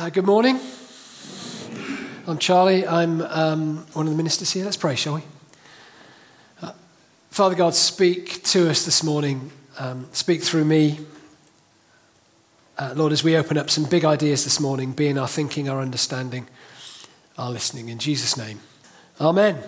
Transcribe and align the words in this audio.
Uh, 0.00 0.08
good 0.08 0.24
morning. 0.24 0.58
I'm 2.26 2.38
Charlie. 2.38 2.86
I'm 2.86 3.20
um, 3.20 3.86
one 3.92 4.06
of 4.06 4.12
the 4.12 4.16
ministers 4.16 4.50
here. 4.50 4.64
Let's 4.64 4.78
pray, 4.78 4.94
shall 4.94 5.16
we? 5.16 5.22
Uh, 6.62 6.72
Father 7.28 7.54
God, 7.54 7.74
speak 7.74 8.42
to 8.44 8.70
us 8.70 8.86
this 8.86 9.04
morning. 9.04 9.52
Um, 9.78 10.08
speak 10.12 10.42
through 10.42 10.64
me. 10.64 11.00
Uh, 12.78 12.94
Lord, 12.96 13.12
as 13.12 13.22
we 13.22 13.36
open 13.36 13.58
up 13.58 13.68
some 13.68 13.84
big 13.84 14.06
ideas 14.06 14.44
this 14.44 14.58
morning, 14.58 14.92
be 14.92 15.06
in 15.06 15.18
our 15.18 15.28
thinking, 15.28 15.68
our 15.68 15.82
understanding, 15.82 16.48
our 17.36 17.50
listening. 17.50 17.90
In 17.90 17.98
Jesus' 17.98 18.38
name. 18.38 18.60
Amen. 19.20 19.58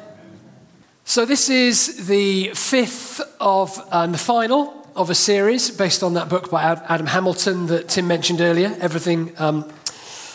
So, 1.04 1.26
this 1.26 1.50
is 1.50 2.06
the 2.06 2.52
fifth 2.54 3.20
of 3.38 3.78
and 3.92 4.14
the 4.14 4.18
final 4.18 4.88
of 4.96 5.10
a 5.10 5.14
series 5.14 5.70
based 5.70 6.02
on 6.02 6.14
that 6.14 6.30
book 6.30 6.50
by 6.50 6.62
Adam 6.62 7.08
Hamilton 7.08 7.66
that 7.66 7.90
Tim 7.90 8.06
mentioned 8.06 8.40
earlier, 8.40 8.74
Everything 8.80 9.34
um, 9.36 9.70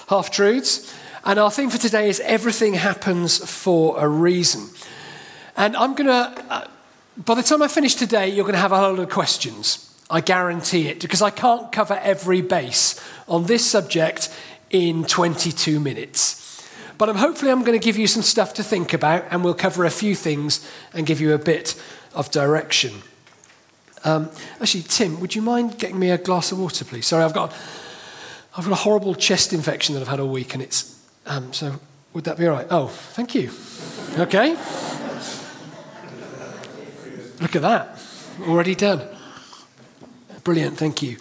half 0.07 0.31
truths. 0.31 0.93
And 1.23 1.39
our 1.39 1.51
theme 1.51 1.69
for 1.69 1.77
today 1.77 2.09
is 2.09 2.19
everything 2.21 2.73
happens 2.73 3.37
for 3.37 3.99
a 3.99 4.07
reason. 4.07 4.69
And 5.55 5.75
I'm 5.75 5.93
going 5.95 6.07
to, 6.07 6.43
uh, 6.49 6.67
by 7.17 7.35
the 7.35 7.43
time 7.43 7.61
I 7.61 7.67
finish 7.67 7.95
today, 7.95 8.29
you're 8.29 8.45
going 8.45 8.53
to 8.53 8.59
have 8.59 8.71
a 8.71 8.77
whole 8.77 8.91
lot 8.91 8.99
of 8.99 9.09
questions. 9.09 9.83
I 10.09 10.21
guarantee 10.21 10.87
it, 10.87 11.01
because 11.01 11.21
I 11.21 11.31
can't 11.31 11.69
cover 11.71 11.95
every 11.95 12.41
base 12.41 13.03
on 13.27 13.45
this 13.45 13.69
subject 13.69 14.33
in 14.69 15.03
22 15.03 15.81
minutes. 15.81 16.65
But 16.97 17.09
I'm, 17.09 17.17
hopefully, 17.17 17.51
I'm 17.51 17.63
going 17.63 17.77
to 17.77 17.83
give 17.83 17.97
you 17.97 18.07
some 18.07 18.23
stuff 18.23 18.53
to 18.55 18.63
think 18.63 18.93
about, 18.93 19.25
and 19.29 19.43
we'll 19.43 19.53
cover 19.53 19.83
a 19.83 19.89
few 19.89 20.15
things 20.15 20.65
and 20.93 21.05
give 21.05 21.19
you 21.19 21.33
a 21.33 21.37
bit 21.37 21.75
of 22.13 22.31
direction. 22.31 23.01
Um, 24.05 24.29
actually, 24.61 24.83
Tim, 24.83 25.19
would 25.19 25.35
you 25.35 25.41
mind 25.41 25.77
getting 25.77 25.99
me 25.99 26.09
a 26.09 26.17
glass 26.17 26.51
of 26.53 26.59
water, 26.59 26.85
please? 26.85 27.05
Sorry, 27.05 27.23
I've 27.23 27.33
got 27.33 27.53
I've 28.57 28.63
got 28.63 28.71
a 28.71 28.75
horrible 28.75 29.13
chest 29.13 29.53
infection 29.53 29.93
that 29.93 30.01
I've 30.01 30.07
had 30.07 30.19
all 30.19 30.29
week, 30.29 30.55
and 30.55 30.63
it's 30.63 30.99
um, 31.27 31.53
so. 31.53 31.79
Would 32.13 32.23
that 32.23 32.39
be 32.39 32.47
all 32.47 32.53
right? 32.55 32.65
Oh, 32.71 32.87
thank 32.87 33.35
you. 33.35 33.51
Okay. 34.17 34.57
Look 37.39 37.55
at 37.55 37.61
that, 37.61 38.01
already 38.47 38.73
done. 38.73 39.07
Brilliant, 40.43 40.77
thank 40.77 41.03
you. 41.03 41.17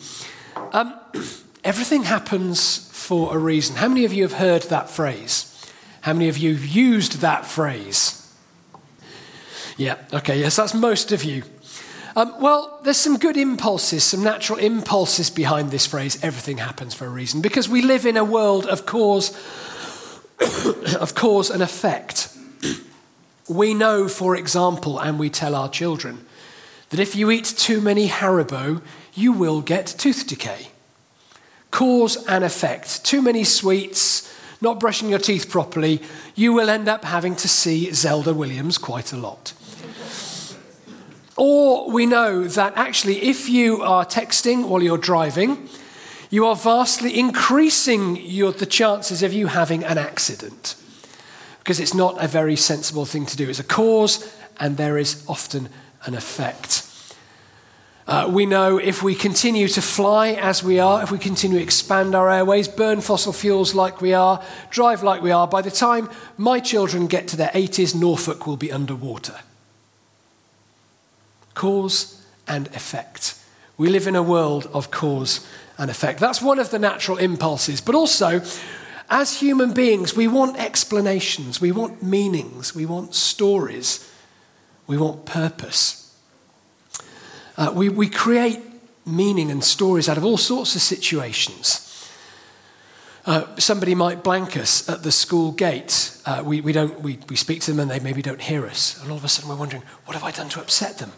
Um, 0.72 0.94
everything 1.64 2.04
happens 2.04 2.88
for 2.92 3.36
a 3.36 3.38
reason. 3.38 3.76
How 3.76 3.88
many 3.88 4.06
of 4.06 4.14
you 4.14 4.22
have 4.22 4.34
heard 4.34 4.62
that 4.62 4.88
phrase? 4.88 5.52
How 6.00 6.14
many 6.14 6.30
of 6.30 6.38
you 6.38 6.54
have 6.54 6.64
used 6.64 7.18
that 7.20 7.44
phrase? 7.44 8.34
Yeah, 9.76 9.96
okay, 10.14 10.40
yes, 10.40 10.56
that's 10.56 10.72
most 10.72 11.12
of 11.12 11.22
you. 11.22 11.42
Um, 12.16 12.32
well, 12.40 12.80
there's 12.82 12.96
some 12.96 13.18
good 13.18 13.36
impulses, 13.36 14.02
some 14.02 14.24
natural 14.24 14.58
impulses 14.58 15.28
behind 15.28 15.70
this 15.70 15.84
phrase, 15.84 16.18
everything 16.24 16.56
happens 16.56 16.94
for 16.94 17.04
a 17.04 17.10
reason, 17.10 17.42
because 17.42 17.68
we 17.68 17.82
live 17.82 18.06
in 18.06 18.16
a 18.16 18.24
world 18.24 18.64
of 18.64 18.86
cause, 18.86 19.36
of 20.98 21.14
cause 21.14 21.50
and 21.50 21.62
effect. 21.62 22.34
we 23.48 23.74
know, 23.74 24.08
for 24.08 24.34
example, 24.34 24.98
and 24.98 25.18
we 25.18 25.28
tell 25.28 25.54
our 25.54 25.68
children, 25.68 26.24
that 26.88 27.00
if 27.00 27.14
you 27.14 27.30
eat 27.30 27.44
too 27.44 27.82
many 27.82 28.08
Haribo, 28.08 28.80
you 29.12 29.32
will 29.32 29.60
get 29.60 29.86
tooth 29.86 30.26
decay. 30.26 30.68
Cause 31.70 32.24
and 32.26 32.44
effect. 32.44 33.04
Too 33.04 33.20
many 33.20 33.44
sweets, 33.44 34.34
not 34.62 34.80
brushing 34.80 35.10
your 35.10 35.18
teeth 35.18 35.50
properly, 35.50 36.00
you 36.34 36.54
will 36.54 36.70
end 36.70 36.88
up 36.88 37.04
having 37.04 37.36
to 37.36 37.48
see 37.48 37.92
Zelda 37.92 38.32
Williams 38.32 38.78
quite 38.78 39.12
a 39.12 39.18
lot. 39.18 39.52
Or 41.36 41.90
we 41.90 42.06
know 42.06 42.44
that 42.44 42.72
actually, 42.76 43.24
if 43.24 43.48
you 43.48 43.82
are 43.82 44.06
texting 44.06 44.68
while 44.68 44.82
you're 44.82 44.96
driving, 44.96 45.68
you 46.30 46.46
are 46.46 46.56
vastly 46.56 47.18
increasing 47.18 48.16
your, 48.16 48.52
the 48.52 48.66
chances 48.66 49.22
of 49.22 49.32
you 49.32 49.48
having 49.48 49.84
an 49.84 49.98
accident 49.98 50.74
because 51.58 51.80
it's 51.80 51.94
not 51.94 52.22
a 52.22 52.28
very 52.28 52.56
sensible 52.56 53.04
thing 53.04 53.26
to 53.26 53.36
do. 53.36 53.48
It's 53.48 53.58
a 53.58 53.64
cause, 53.64 54.32
and 54.60 54.76
there 54.76 54.96
is 54.96 55.24
often 55.28 55.68
an 56.04 56.14
effect. 56.14 56.84
Uh, 58.06 58.30
we 58.32 58.46
know 58.46 58.78
if 58.78 59.02
we 59.02 59.16
continue 59.16 59.66
to 59.66 59.82
fly 59.82 60.28
as 60.28 60.62
we 60.62 60.78
are, 60.78 61.02
if 61.02 61.10
we 61.10 61.18
continue 61.18 61.58
to 61.58 61.62
expand 61.62 62.14
our 62.14 62.30
airways, 62.30 62.68
burn 62.68 63.00
fossil 63.00 63.32
fuels 63.32 63.74
like 63.74 64.00
we 64.00 64.14
are, 64.14 64.40
drive 64.70 65.02
like 65.02 65.22
we 65.22 65.32
are, 65.32 65.48
by 65.48 65.60
the 65.60 65.72
time 65.72 66.08
my 66.38 66.60
children 66.60 67.08
get 67.08 67.26
to 67.28 67.36
their 67.36 67.50
80s, 67.50 67.96
Norfolk 67.96 68.46
will 68.46 68.56
be 68.56 68.70
underwater 68.70 69.40
cause 71.56 72.24
and 72.46 72.68
effect. 72.68 73.34
We 73.76 73.88
live 73.88 74.06
in 74.06 74.14
a 74.14 74.22
world 74.22 74.70
of 74.72 74.92
cause 74.92 75.44
and 75.76 75.90
effect. 75.90 76.20
That's 76.20 76.40
one 76.40 76.60
of 76.60 76.70
the 76.70 76.78
natural 76.78 77.18
impulses. 77.18 77.80
But 77.80 77.96
also, 77.96 78.42
as 79.10 79.40
human 79.40 79.72
beings, 79.72 80.14
we 80.14 80.28
want 80.28 80.56
explanations, 80.56 81.60
we 81.60 81.72
want 81.72 82.02
meanings, 82.02 82.74
we 82.74 82.86
want 82.86 83.14
stories, 83.14 84.08
we 84.86 84.96
want 84.96 85.26
purpose. 85.26 86.14
Uh, 87.56 87.72
we, 87.74 87.88
we 87.88 88.08
create 88.08 88.60
meaning 89.04 89.50
and 89.50 89.64
stories 89.64 90.08
out 90.08 90.18
of 90.18 90.24
all 90.24 90.36
sorts 90.36 90.76
of 90.76 90.82
situations. 90.82 91.82
Uh, 93.24 93.44
somebody 93.56 93.94
might 93.94 94.22
blank 94.22 94.56
us 94.56 94.88
at 94.88 95.02
the 95.02 95.10
school 95.10 95.52
gate. 95.52 96.16
Uh, 96.26 96.42
we, 96.44 96.60
we, 96.60 96.72
don't, 96.72 97.00
we, 97.00 97.18
we 97.28 97.34
speak 97.34 97.60
to 97.60 97.72
them 97.72 97.80
and 97.80 97.90
they 97.90 97.98
maybe 97.98 98.22
don't 98.22 98.42
hear 98.42 98.66
us. 98.66 99.00
And 99.00 99.10
all 99.10 99.16
of 99.16 99.24
a 99.24 99.28
sudden 99.28 99.50
we're 99.50 99.56
wondering, 99.56 99.82
what 100.04 100.14
have 100.14 100.22
I 100.22 100.30
done 100.30 100.48
to 100.50 100.60
upset 100.60 100.98
them? 100.98 101.12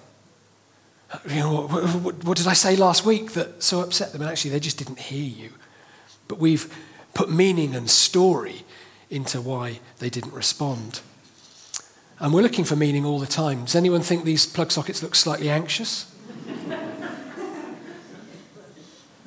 You 1.28 1.36
know, 1.36 1.66
what, 1.66 1.94
what, 1.94 2.24
what, 2.24 2.36
did 2.36 2.46
I 2.46 2.52
say 2.52 2.76
last 2.76 3.06
week 3.06 3.32
that 3.32 3.62
so 3.62 3.80
upset 3.80 4.12
them? 4.12 4.20
And 4.20 4.30
actually, 4.30 4.50
they 4.50 4.60
just 4.60 4.78
didn't 4.78 4.98
hear 4.98 5.24
you. 5.24 5.50
But 6.26 6.38
we've 6.38 6.74
put 7.14 7.30
meaning 7.30 7.74
and 7.74 7.88
story 7.88 8.64
into 9.10 9.40
why 9.40 9.80
they 9.98 10.10
didn't 10.10 10.34
respond. 10.34 11.00
And 12.20 12.34
we're 12.34 12.42
looking 12.42 12.64
for 12.64 12.76
meaning 12.76 13.04
all 13.04 13.18
the 13.18 13.26
time. 13.26 13.64
Does 13.64 13.74
anyone 13.74 14.02
think 14.02 14.24
these 14.24 14.44
plug 14.44 14.70
sockets 14.70 15.02
look 15.02 15.14
slightly 15.14 15.48
anxious? 15.48 16.14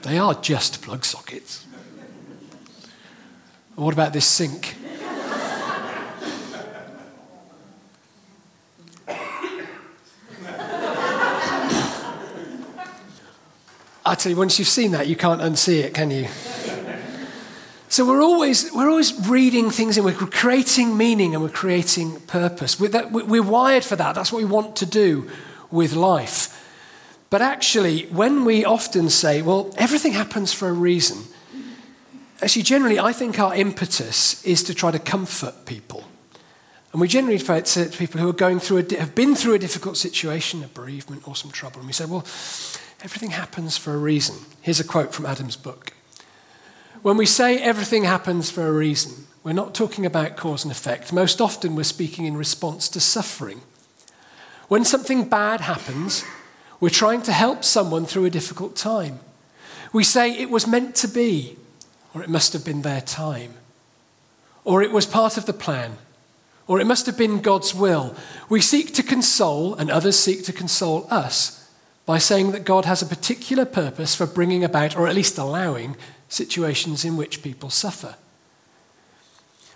they 0.03 0.17
are 0.17 0.33
just 0.35 0.81
plug 0.81 1.05
sockets. 1.05 1.65
What 3.75 3.93
about 3.93 4.13
this 4.13 4.25
sink? 4.25 4.75
You, 14.25 14.35
once 14.35 14.59
you've 14.59 14.67
seen 14.67 14.91
that, 14.91 15.07
you 15.07 15.15
can't 15.15 15.41
unsee 15.41 15.83
it, 15.83 15.93
can 15.93 16.11
you? 16.11 16.27
So 17.89 18.05
we're 18.05 18.21
always, 18.21 18.71
we're 18.71 18.89
always 18.89 19.13
reading 19.27 19.69
things 19.69 19.97
and 19.97 20.05
we're 20.05 20.13
creating 20.13 20.95
meaning 20.95 21.33
and 21.33 21.43
we're 21.43 21.49
creating 21.49 22.21
purpose. 22.21 22.79
We're, 22.79 22.87
that, 22.89 23.11
we're 23.11 23.43
wired 23.43 23.83
for 23.83 23.97
that. 23.97 24.15
That's 24.15 24.31
what 24.31 24.39
we 24.39 24.45
want 24.45 24.77
to 24.77 24.85
do 24.85 25.29
with 25.69 25.93
life. 25.93 26.57
But 27.29 27.41
actually, 27.41 28.03
when 28.07 28.45
we 28.45 28.63
often 28.63 29.09
say, 29.09 29.41
well, 29.41 29.73
everything 29.77 30.13
happens 30.13 30.53
for 30.53 30.69
a 30.69 30.73
reason, 30.73 31.23
actually, 32.41 32.63
generally, 32.63 32.99
I 32.99 33.11
think 33.11 33.39
our 33.39 33.53
impetus 33.55 34.41
is 34.45 34.63
to 34.63 34.73
try 34.73 34.91
to 34.91 34.99
comfort 34.99 35.65
people. 35.65 36.05
And 36.93 36.99
we 36.99 37.07
generally 37.07 37.37
to 37.37 37.97
people 37.97 38.19
who 38.19 38.29
are 38.29 38.33
going 38.33 38.59
through 38.59 38.85
a, 38.89 38.95
have 38.97 39.15
been 39.15 39.35
through 39.35 39.53
a 39.53 39.59
difficult 39.59 39.97
situation, 39.97 40.63
a 40.63 40.67
bereavement 40.67 41.27
or 41.27 41.35
some 41.35 41.51
trouble. 41.51 41.79
And 41.79 41.87
we 41.87 41.93
say, 41.93 42.05
well, 42.05 42.25
Everything 43.03 43.31
happens 43.31 43.77
for 43.77 43.95
a 43.95 43.97
reason. 43.97 44.35
Here's 44.61 44.79
a 44.79 44.83
quote 44.83 45.11
from 45.11 45.25
Adam's 45.25 45.55
book. 45.55 45.93
When 47.01 47.17
we 47.17 47.25
say 47.25 47.57
everything 47.57 48.03
happens 48.03 48.51
for 48.51 48.67
a 48.67 48.71
reason, 48.71 49.25
we're 49.43 49.53
not 49.53 49.73
talking 49.73 50.05
about 50.05 50.37
cause 50.37 50.63
and 50.63 50.71
effect. 50.71 51.11
Most 51.11 51.41
often, 51.41 51.75
we're 51.75 51.83
speaking 51.83 52.25
in 52.25 52.37
response 52.37 52.87
to 52.89 52.99
suffering. 52.99 53.61
When 54.67 54.85
something 54.85 55.27
bad 55.27 55.61
happens, 55.61 56.23
we're 56.79 56.89
trying 56.89 57.23
to 57.23 57.31
help 57.31 57.63
someone 57.63 58.05
through 58.05 58.25
a 58.25 58.29
difficult 58.29 58.75
time. 58.75 59.19
We 59.91 60.03
say 60.03 60.31
it 60.31 60.51
was 60.51 60.67
meant 60.67 60.93
to 60.97 61.07
be, 61.07 61.57
or 62.13 62.21
it 62.21 62.29
must 62.29 62.53
have 62.53 62.63
been 62.63 62.83
their 62.83 63.01
time, 63.01 63.55
or 64.63 64.83
it 64.83 64.91
was 64.91 65.07
part 65.07 65.37
of 65.37 65.47
the 65.47 65.53
plan, 65.53 65.97
or 66.67 66.79
it 66.79 66.85
must 66.85 67.07
have 67.07 67.17
been 67.17 67.41
God's 67.41 67.73
will. 67.73 68.15
We 68.47 68.61
seek 68.61 68.93
to 68.93 69.01
console, 69.01 69.73
and 69.73 69.89
others 69.89 70.19
seek 70.19 70.43
to 70.43 70.53
console 70.53 71.07
us 71.09 71.60
by 72.05 72.17
saying 72.17 72.51
that 72.51 72.65
God 72.65 72.85
has 72.85 73.01
a 73.01 73.05
particular 73.05 73.65
purpose 73.65 74.15
for 74.15 74.25
bringing 74.25 74.63
about, 74.63 74.97
or 74.97 75.07
at 75.07 75.15
least 75.15 75.37
allowing, 75.37 75.95
situations 76.29 77.05
in 77.05 77.17
which 77.17 77.43
people 77.43 77.69
suffer. 77.69 78.15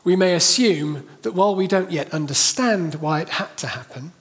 We 0.04 0.16
may 0.16 0.34
assume 0.34 1.08
that 1.24 1.34
while 1.34 1.56
we 1.56 1.68
don't 1.68 1.92
yet 1.92 2.14
understand 2.14 2.96
why 2.96 3.22
it 3.22 3.30
had 3.30 3.58
to 3.58 3.68
happen, 3.68 4.12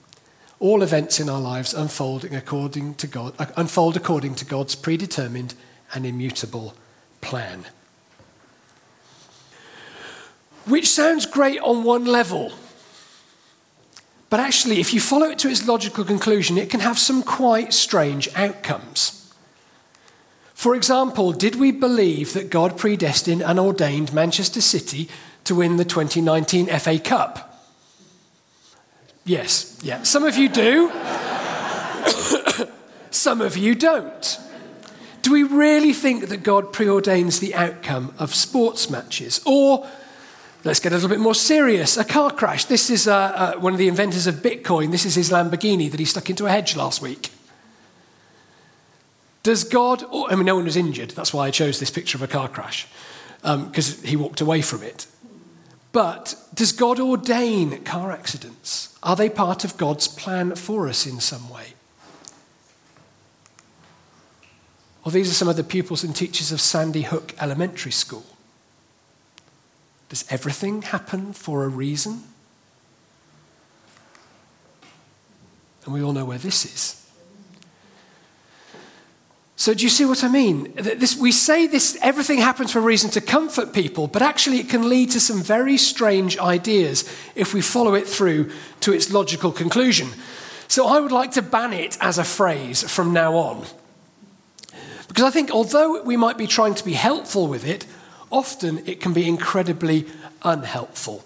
all 0.59 0.81
events 0.81 1.19
in 1.19 1.29
our 1.29 1.39
lives 1.39 1.73
according 1.73 2.95
to 2.95 3.07
God, 3.07 3.33
uh, 3.37 3.45
unfold 3.55 3.95
according 3.95 4.35
to 4.35 4.45
God's 4.45 4.75
predetermined 4.75 5.53
and 5.93 6.05
immutable 6.05 6.73
plan. 7.21 7.65
Which 10.65 10.89
sounds 10.89 11.25
great 11.25 11.59
on 11.59 11.83
one 11.83 12.05
level. 12.05 12.51
But 14.29 14.39
actually, 14.39 14.79
if 14.79 14.93
you 14.93 14.99
follow 14.99 15.27
it 15.27 15.39
to 15.39 15.49
its 15.49 15.67
logical 15.67 16.03
conclusion, 16.03 16.57
it 16.57 16.69
can 16.69 16.79
have 16.79 16.97
some 16.97 17.23
quite 17.23 17.73
strange 17.73 18.27
outcomes. 18.35 19.33
For 20.53 20.75
example, 20.75 21.31
did 21.31 21.55
we 21.55 21.71
believe 21.71 22.33
that 22.33 22.49
God 22.49 22.77
predestined 22.77 23.43
and 23.43 23.59
ordained 23.59 24.13
Manchester 24.13 24.61
City 24.61 25.09
to 25.43 25.53
win 25.53 25.77
the 25.77 25.85
2019 25.85 26.67
FA 26.79 26.97
Cup? 26.97 27.63
Yes, 29.25 29.79
yeah. 29.83 30.03
Some 30.03 30.23
of 30.23 30.37
you 30.37 30.49
do, 30.49 30.91
some 33.11 33.41
of 33.41 33.57
you 33.57 33.75
don't. 33.75 34.39
Do 35.23 35.31
we 35.31 35.43
really 35.43 35.93
think 35.93 36.29
that 36.29 36.43
God 36.43 36.71
preordains 36.71 37.39
the 37.39 37.55
outcome 37.55 38.13
of 38.19 38.35
sports 38.35 38.89
matches? 38.89 39.41
Or, 39.45 39.87
let's 40.65 40.79
get 40.79 40.91
a 40.91 40.95
little 40.95 41.09
bit 41.09 41.19
more 41.19 41.35
serious, 41.35 41.95
a 41.95 42.03
car 42.03 42.31
crash. 42.31 42.65
This 42.65 42.89
is 42.89 43.07
uh, 43.07 43.15
uh, 43.15 43.59
one 43.59 43.71
of 43.71 43.79
the 43.79 43.87
inventors 43.87 44.27
of 44.27 44.35
Bitcoin. 44.35 44.91
This 44.91 45.05
is 45.05 45.15
his 45.15 45.29
Lamborghini 45.29 45.89
that 45.91 45.99
he 45.99 46.05
stuck 46.05 46.29
into 46.29 46.47
a 46.47 46.49
hedge 46.49 46.75
last 46.75 47.01
week. 47.01 47.29
Does 49.43 49.63
God, 49.63 50.03
I 50.11 50.35
mean, 50.35 50.47
no 50.47 50.55
one 50.55 50.65
was 50.65 50.75
injured. 50.75 51.11
That's 51.11 51.31
why 51.31 51.45
I 51.45 51.51
chose 51.51 51.79
this 51.79 51.91
picture 51.91 52.17
of 52.17 52.23
a 52.23 52.27
car 52.27 52.49
crash, 52.49 52.87
because 53.41 53.99
um, 53.99 54.03
he 54.03 54.15
walked 54.15 54.41
away 54.41 54.61
from 54.61 54.81
it. 54.81 55.05
But 55.91 56.35
does 56.53 56.71
God 56.71 56.99
ordain 56.99 57.83
car 57.83 58.11
accidents? 58.11 58.97
Are 59.03 59.15
they 59.15 59.29
part 59.29 59.63
of 59.63 59.77
God's 59.77 60.07
plan 60.07 60.55
for 60.55 60.89
us 60.89 61.05
in 61.05 61.19
some 61.19 61.47
way? 61.47 61.73
Well, 65.05 65.11
these 65.11 65.29
are 65.29 65.35
some 65.35 65.47
of 65.47 65.57
the 65.57 65.63
pupils 65.63 66.03
and 66.03 66.15
teachers 66.15 66.51
of 66.51 66.59
Sandy 66.59 67.03
Hook 67.03 67.35
Elementary 67.39 67.91
School. 67.91 68.25
Does 70.15 70.23
everything 70.29 70.81
happen 70.81 71.33
for 71.33 71.65
a 71.65 71.67
reason? 71.67 72.23
And 75.83 75.93
we 75.93 76.01
all 76.01 76.13
know 76.13 76.23
where 76.23 76.37
this 76.37 76.63
is. 76.63 77.05
So, 79.57 79.73
do 79.73 79.83
you 79.83 79.89
see 79.89 80.05
what 80.05 80.23
I 80.23 80.29
mean? 80.29 80.71
This, 80.75 81.17
we 81.17 81.33
say 81.33 81.67
this, 81.67 81.97
everything 82.01 82.37
happens 82.37 82.71
for 82.71 82.79
a 82.79 82.81
reason 82.81 83.09
to 83.09 83.19
comfort 83.19 83.73
people, 83.73 84.07
but 84.07 84.21
actually 84.21 84.59
it 84.59 84.69
can 84.69 84.87
lead 84.87 85.11
to 85.11 85.19
some 85.19 85.41
very 85.41 85.75
strange 85.75 86.37
ideas 86.37 87.03
if 87.35 87.53
we 87.53 87.59
follow 87.59 87.93
it 87.93 88.07
through 88.07 88.51
to 88.79 88.93
its 88.93 89.11
logical 89.11 89.51
conclusion. 89.51 90.07
So, 90.69 90.87
I 90.87 91.01
would 91.01 91.11
like 91.11 91.31
to 91.31 91.41
ban 91.41 91.73
it 91.73 91.97
as 91.99 92.17
a 92.17 92.23
phrase 92.23 92.89
from 92.89 93.11
now 93.11 93.35
on. 93.35 93.65
Because 95.09 95.25
I 95.25 95.29
think 95.31 95.51
although 95.51 96.01
we 96.03 96.15
might 96.15 96.37
be 96.37 96.47
trying 96.47 96.75
to 96.75 96.85
be 96.85 96.93
helpful 96.93 97.47
with 97.47 97.67
it, 97.67 97.85
often 98.31 98.81
it 98.85 98.99
can 98.99 99.13
be 99.13 99.27
incredibly 99.27 100.05
unhelpful. 100.43 101.23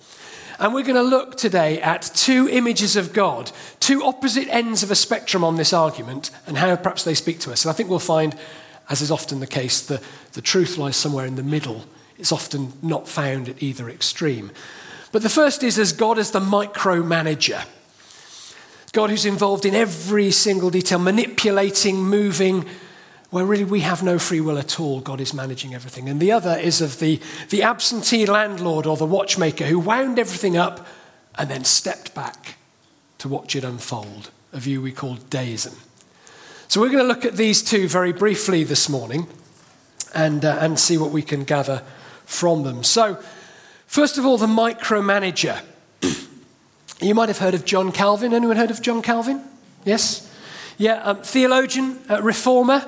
And 0.59 0.73
we're 0.73 0.83
going 0.83 0.95
to 0.95 1.01
look 1.01 1.37
today 1.37 1.81
at 1.81 2.01
two 2.13 2.49
images 2.49 2.97
of 2.97 3.13
God, 3.13 3.51
two 3.79 4.03
opposite 4.03 4.49
ends 4.49 4.83
of 4.83 4.91
a 4.91 4.95
spectrum 4.95 5.43
on 5.43 5.55
this 5.55 5.71
argument, 5.71 6.31
and 6.45 6.57
how 6.57 6.75
perhaps 6.75 7.05
they 7.05 7.15
speak 7.15 7.39
to 7.39 7.51
us. 7.51 7.63
And 7.63 7.69
I 7.69 7.73
think 7.73 7.89
we'll 7.89 7.99
find, 7.99 8.35
as 8.89 9.01
is 9.01 9.09
often 9.09 9.39
the 9.39 9.47
case, 9.47 9.81
the, 9.81 10.01
the 10.33 10.41
truth 10.41 10.77
lies 10.77 10.97
somewhere 10.97 11.25
in 11.25 11.35
the 11.35 11.43
middle. 11.43 11.85
It's 12.17 12.33
often 12.33 12.73
not 12.81 13.07
found 13.07 13.47
at 13.47 13.63
either 13.63 13.89
extreme. 13.89 14.51
But 15.13 15.21
the 15.21 15.29
first 15.29 15.63
is 15.63 15.79
as 15.79 15.93
God 15.93 16.19
as 16.19 16.31
the 16.31 16.41
micromanager. 16.41 17.65
God 18.91 19.11
who's 19.11 19.25
involved 19.25 19.65
in 19.65 19.75
every 19.75 20.31
single 20.31 20.69
detail, 20.69 20.99
manipulating, 20.99 22.03
moving, 22.03 22.65
where 23.29 23.45
really 23.45 23.63
we 23.63 23.81
have 23.81 24.01
no 24.01 24.17
free 24.17 24.41
will 24.41 24.57
at 24.57 24.79
all. 24.79 25.01
God 25.01 25.21
is 25.21 25.33
managing 25.33 25.75
everything. 25.75 26.09
And 26.09 26.19
the 26.19 26.31
other 26.31 26.57
is 26.57 26.81
of 26.81 26.99
the, 26.99 27.19
the 27.49 27.61
absentee 27.61 28.25
landlord 28.25 28.85
or 28.85 28.97
the 28.97 29.05
watchmaker 29.05 29.65
who 29.65 29.79
wound 29.79 30.17
everything 30.17 30.57
up 30.57 30.85
and 31.37 31.49
then 31.49 31.63
stepped 31.63 32.15
back 32.15 32.55
to 33.19 33.27
watch 33.27 33.55
it 33.55 33.63
unfold, 33.63 34.31
a 34.51 34.59
view 34.59 34.81
we 34.81 34.91
call 34.91 35.15
deism. 35.29 35.75
So 36.67 36.81
we're 36.81 36.89
going 36.89 37.03
to 37.03 37.07
look 37.07 37.25
at 37.25 37.37
these 37.37 37.61
two 37.61 37.87
very 37.87 38.13
briefly 38.13 38.63
this 38.63 38.89
morning 38.89 39.27
and, 40.15 40.43
uh, 40.43 40.57
and 40.59 40.79
see 40.79 40.97
what 40.97 41.11
we 41.11 41.21
can 41.21 41.43
gather 41.43 41.83
from 42.25 42.63
them. 42.63 42.83
So, 42.83 43.19
first 43.85 44.17
of 44.17 44.25
all, 44.25 44.37
the 44.37 44.47
micromanager. 44.47 45.61
you 47.01 47.15
might 47.15 47.29
have 47.29 47.39
heard 47.39 47.53
of 47.53 47.65
John 47.65 47.91
Calvin. 47.91 48.33
Anyone 48.33 48.57
heard 48.57 48.71
of 48.71 48.81
John 48.81 49.01
Calvin? 49.01 49.43
Yes? 49.83 50.31
Yeah, 50.77 51.01
um, 51.03 51.21
theologian, 51.21 51.99
uh, 52.09 52.21
reformer 52.21 52.87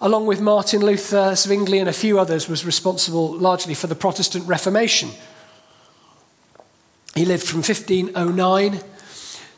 along 0.00 0.26
with 0.26 0.40
Martin 0.40 0.80
Luther, 0.80 1.34
Zwingli, 1.34 1.78
and 1.78 1.88
a 1.88 1.92
few 1.92 2.18
others, 2.18 2.48
was 2.48 2.64
responsible 2.64 3.32
largely 3.32 3.74
for 3.74 3.86
the 3.86 3.94
Protestant 3.94 4.46
Reformation. 4.46 5.10
He 7.14 7.24
lived 7.24 7.44
from 7.44 7.58
1509 7.58 8.80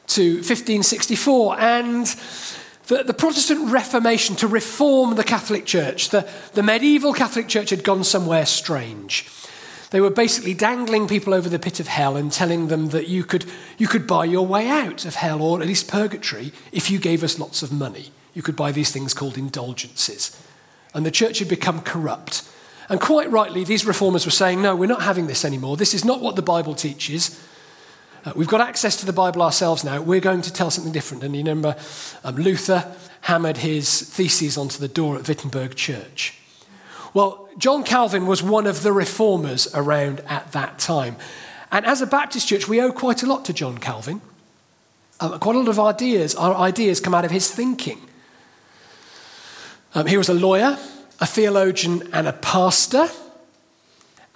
to 0.06 0.34
1564, 0.36 1.60
and 1.60 2.06
the, 2.86 3.04
the, 3.04 3.14
Protestant 3.14 3.70
Reformation 3.70 4.34
to 4.36 4.48
reform 4.48 5.14
the 5.14 5.24
Catholic 5.24 5.66
Church, 5.66 6.08
the, 6.08 6.28
the 6.54 6.62
medieval 6.62 7.12
Catholic 7.12 7.46
Church 7.46 7.70
had 7.70 7.84
gone 7.84 8.02
somewhere 8.02 8.46
strange. 8.46 9.28
They 9.90 10.00
were 10.00 10.10
basically 10.10 10.54
dangling 10.54 11.06
people 11.06 11.34
over 11.34 11.48
the 11.48 11.58
pit 11.58 11.80
of 11.80 11.88
hell 11.88 12.16
and 12.16 12.32
telling 12.32 12.68
them 12.68 12.90
that 12.90 13.08
you 13.08 13.24
could, 13.24 13.44
you 13.76 13.88
could 13.88 14.06
buy 14.06 14.24
your 14.24 14.46
way 14.46 14.68
out 14.68 15.04
of 15.04 15.16
hell 15.16 15.42
or 15.42 15.60
at 15.60 15.66
least 15.66 15.88
purgatory 15.88 16.52
if 16.72 16.90
you 16.90 16.98
gave 16.98 17.22
us 17.24 17.38
lots 17.38 17.62
of 17.62 17.72
money 17.72 18.10
you 18.34 18.42
could 18.42 18.56
buy 18.56 18.72
these 18.72 18.92
things 18.92 19.14
called 19.14 19.36
indulgences. 19.36 20.40
And 20.94 21.04
the 21.06 21.10
church 21.10 21.38
had 21.38 21.48
become 21.48 21.80
corrupt. 21.80 22.48
And 22.88 23.00
quite 23.00 23.30
rightly, 23.30 23.62
these 23.62 23.86
reformers 23.86 24.24
were 24.24 24.32
saying, 24.32 24.60
no, 24.60 24.74
we're 24.74 24.86
not 24.86 25.02
having 25.02 25.28
this 25.28 25.44
anymore. 25.44 25.76
This 25.76 25.94
is 25.94 26.04
not 26.04 26.20
what 26.20 26.36
the 26.36 26.42
Bible 26.42 26.74
teaches. 26.74 27.40
Uh, 28.24 28.32
we've 28.34 28.48
got 28.48 28.60
access 28.60 28.96
to 28.96 29.06
the 29.06 29.12
Bible 29.12 29.42
ourselves 29.42 29.84
now. 29.84 30.02
We're 30.02 30.20
going 30.20 30.42
to 30.42 30.52
tell 30.52 30.70
something 30.70 30.92
different. 30.92 31.22
And 31.22 31.34
you 31.34 31.42
remember, 31.42 31.76
um, 32.24 32.36
Luther 32.36 32.92
hammered 33.22 33.58
his 33.58 34.02
theses 34.02 34.58
onto 34.58 34.78
the 34.78 34.88
door 34.88 35.16
at 35.16 35.28
Wittenberg 35.28 35.76
Church. 35.76 36.36
Well, 37.14 37.48
John 37.58 37.82
Calvin 37.82 38.26
was 38.26 38.42
one 38.42 38.66
of 38.66 38.82
the 38.82 38.92
reformers 38.92 39.72
around 39.74 40.20
at 40.26 40.52
that 40.52 40.78
time. 40.78 41.16
And 41.72 41.86
as 41.86 42.02
a 42.02 42.06
Baptist 42.06 42.48
church, 42.48 42.68
we 42.68 42.80
owe 42.80 42.92
quite 42.92 43.22
a 43.22 43.26
lot 43.26 43.44
to 43.46 43.52
John 43.52 43.78
Calvin. 43.78 44.20
Uh, 45.20 45.38
quite 45.38 45.54
a 45.54 45.58
lot 45.58 45.68
of 45.68 45.78
ideas, 45.78 46.34
our 46.34 46.54
ideas 46.54 47.00
come 47.00 47.14
out 47.14 47.24
of 47.24 47.30
his 47.30 47.50
thinking. 47.50 48.00
Um, 49.94 50.06
he 50.06 50.16
was 50.16 50.28
a 50.28 50.34
lawyer, 50.34 50.78
a 51.20 51.26
theologian, 51.26 52.08
and 52.12 52.28
a 52.28 52.32
pastor. 52.32 53.08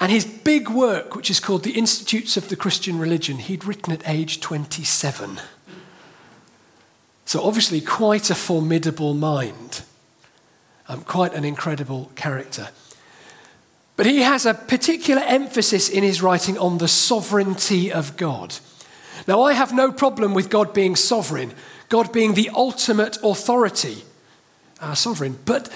And 0.01 0.11
his 0.11 0.25
big 0.25 0.69
work, 0.69 1.15
which 1.15 1.31
is 1.31 1.41
called 1.41 1.63
The 1.63 1.79
Institutes 1.79 2.37
of 2.37 2.49
the 2.49 2.57
Christian 2.57 2.99
Religion, 2.99 3.39
he'd 3.39 3.65
written 3.65 3.93
at 3.93 4.03
age 4.09 4.41
27. 4.41 5.41
So, 7.25 7.43
obviously, 7.43 7.81
quite 7.81 8.29
a 8.31 8.35
formidable 8.35 9.15
mind, 9.15 9.83
um, 10.89 11.03
quite 11.03 11.33
an 11.35 11.45
incredible 11.45 12.11
character. 12.17 12.69
But 13.97 14.07
he 14.07 14.23
has 14.23 14.45
a 14.45 14.55
particular 14.55 15.23
emphasis 15.23 15.89
in 15.89 16.03
his 16.03 16.21
writing 16.21 16.59
on 16.59 16.79
the 16.79 16.89
sovereignty 16.89 17.93
of 17.93 18.17
God. 18.17 18.57
Now, 19.29 19.43
I 19.43 19.53
have 19.53 19.73
no 19.73 19.93
problem 19.93 20.35
with 20.35 20.51
God 20.51 20.75
being 20.75 20.97
sovereign, 20.97 21.55
God 21.89 22.13
being 22.13 22.35
the 22.35 22.51
ultimate 22.53 23.17
authority 23.23 24.03
our 24.85 24.97
sovereign. 24.97 25.39
But 25.45 25.71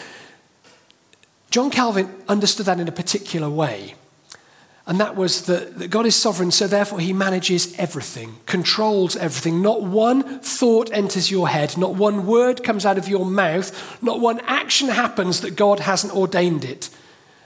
John 1.50 1.70
Calvin 1.70 2.12
understood 2.28 2.66
that 2.66 2.80
in 2.80 2.88
a 2.88 2.92
particular 2.92 3.48
way. 3.48 3.94
And 4.86 4.98
that 5.00 5.16
was 5.16 5.44
that, 5.46 5.78
that 5.78 5.88
God 5.88 6.06
is 6.06 6.16
sovereign, 6.16 6.50
so 6.50 6.66
therefore 6.66 6.98
he 6.98 7.12
manages 7.12 7.78
everything, 7.78 8.38
controls 8.46 9.16
everything. 9.16 9.60
Not 9.60 9.82
one 9.82 10.40
thought 10.40 10.90
enters 10.92 11.30
your 11.30 11.48
head, 11.48 11.76
not 11.76 11.94
one 11.94 12.26
word 12.26 12.64
comes 12.64 12.86
out 12.86 12.96
of 12.96 13.06
your 13.06 13.26
mouth, 13.26 14.02
not 14.02 14.18
one 14.18 14.40
action 14.46 14.88
happens 14.88 15.42
that 15.42 15.56
God 15.56 15.80
hasn't 15.80 16.14
ordained 16.14 16.64
it 16.64 16.88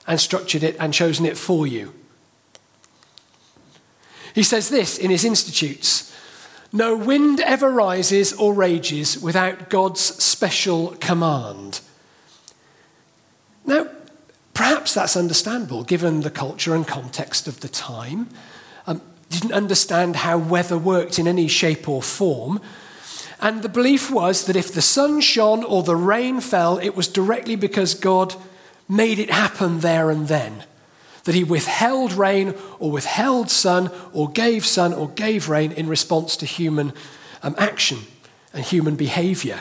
and 0.06 0.20
structured 0.20 0.62
it 0.62 0.76
and 0.78 0.94
chosen 0.94 1.26
it 1.26 1.36
for 1.36 1.66
you. 1.66 1.92
He 4.36 4.44
says 4.44 4.68
this 4.68 4.96
in 4.96 5.10
his 5.10 5.24
Institutes 5.24 6.11
no 6.72 6.96
wind 6.96 7.40
ever 7.40 7.70
rises 7.70 8.32
or 8.32 8.54
rages 8.54 9.20
without 9.20 9.68
God's 9.68 10.00
special 10.00 10.96
command. 11.00 11.80
Now, 13.66 13.88
perhaps 14.54 14.94
that's 14.94 15.16
understandable 15.16 15.84
given 15.84 16.22
the 16.22 16.30
culture 16.30 16.74
and 16.74 16.86
context 16.86 17.46
of 17.46 17.60
the 17.60 17.68
time. 17.68 18.30
Um, 18.86 19.02
didn't 19.28 19.52
understand 19.52 20.16
how 20.16 20.38
weather 20.38 20.78
worked 20.78 21.18
in 21.18 21.28
any 21.28 21.46
shape 21.46 21.88
or 21.88 22.02
form. 22.02 22.60
And 23.40 23.62
the 23.62 23.68
belief 23.68 24.10
was 24.10 24.46
that 24.46 24.56
if 24.56 24.72
the 24.72 24.82
sun 24.82 25.20
shone 25.20 25.64
or 25.64 25.82
the 25.82 25.96
rain 25.96 26.40
fell, 26.40 26.78
it 26.78 26.96
was 26.96 27.08
directly 27.08 27.56
because 27.56 27.94
God 27.94 28.34
made 28.88 29.18
it 29.18 29.30
happen 29.30 29.80
there 29.80 30.10
and 30.10 30.28
then 30.28 30.64
that 31.24 31.34
he 31.34 31.44
withheld 31.44 32.12
rain 32.12 32.54
or 32.78 32.90
withheld 32.90 33.50
sun 33.50 33.90
or 34.12 34.30
gave 34.30 34.66
sun 34.66 34.92
or 34.92 35.08
gave 35.10 35.48
rain 35.48 35.72
in 35.72 35.88
response 35.88 36.36
to 36.36 36.46
human 36.46 36.92
um, 37.42 37.54
action 37.58 37.98
and 38.52 38.64
human 38.64 38.96
behavior. 38.96 39.60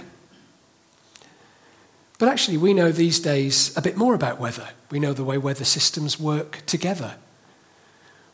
But 2.18 2.30
actually, 2.30 2.58
we 2.58 2.74
know 2.74 2.92
these 2.92 3.20
days 3.20 3.76
a 3.76 3.82
bit 3.82 3.98
more 3.98 4.14
about 4.14 4.40
weather. 4.40 4.70
We 4.92 5.00
know 5.00 5.14
the 5.14 5.24
way 5.24 5.38
weather 5.38 5.66
systems 5.66 6.20
work 6.20 6.64
together. 6.68 7.16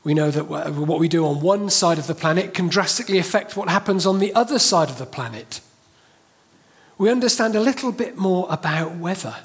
We 0.04 0.14
know 0.14 0.32
that 0.32 0.48
what 0.48 1.00
we 1.00 1.08
do 1.08 1.26
on 1.26 1.42
one 1.42 1.70
side 1.70 1.98
of 1.98 2.08
the 2.08 2.16
planet 2.16 2.54
can 2.54 2.68
drastically 2.68 3.18
affect 3.18 3.56
what 3.56 3.70
happens 3.70 4.06
on 4.06 4.20
the 4.20 4.34
other 4.34 4.60
side 4.60 4.90
of 4.90 4.98
the 4.98 5.06
planet. 5.06 5.62
We 6.98 7.10
understand 7.10 7.56
a 7.56 7.60
little 7.60 7.92
bit 7.92 8.18
more 8.18 8.48
about 8.50 8.96
weather. 8.96 9.36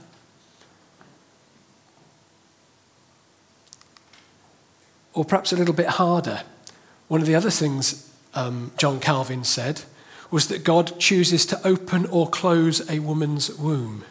Or 5.14 5.24
perhaps 5.24 5.52
a 5.52 5.56
little 5.56 5.74
bit 5.74 5.86
harder. 5.86 6.42
One 7.08 7.20
of 7.20 7.26
the 7.26 7.34
other 7.34 7.50
things 7.50 8.10
um, 8.34 8.72
John 8.78 9.00
Calvin 9.00 9.44
said 9.44 9.82
was 10.30 10.48
that 10.48 10.64
God 10.64 10.98
chooses 10.98 11.44
to 11.46 11.66
open 11.66 12.06
or 12.06 12.28
close 12.28 12.88
a 12.90 13.00
woman's 13.00 13.50
womb. 13.50 14.04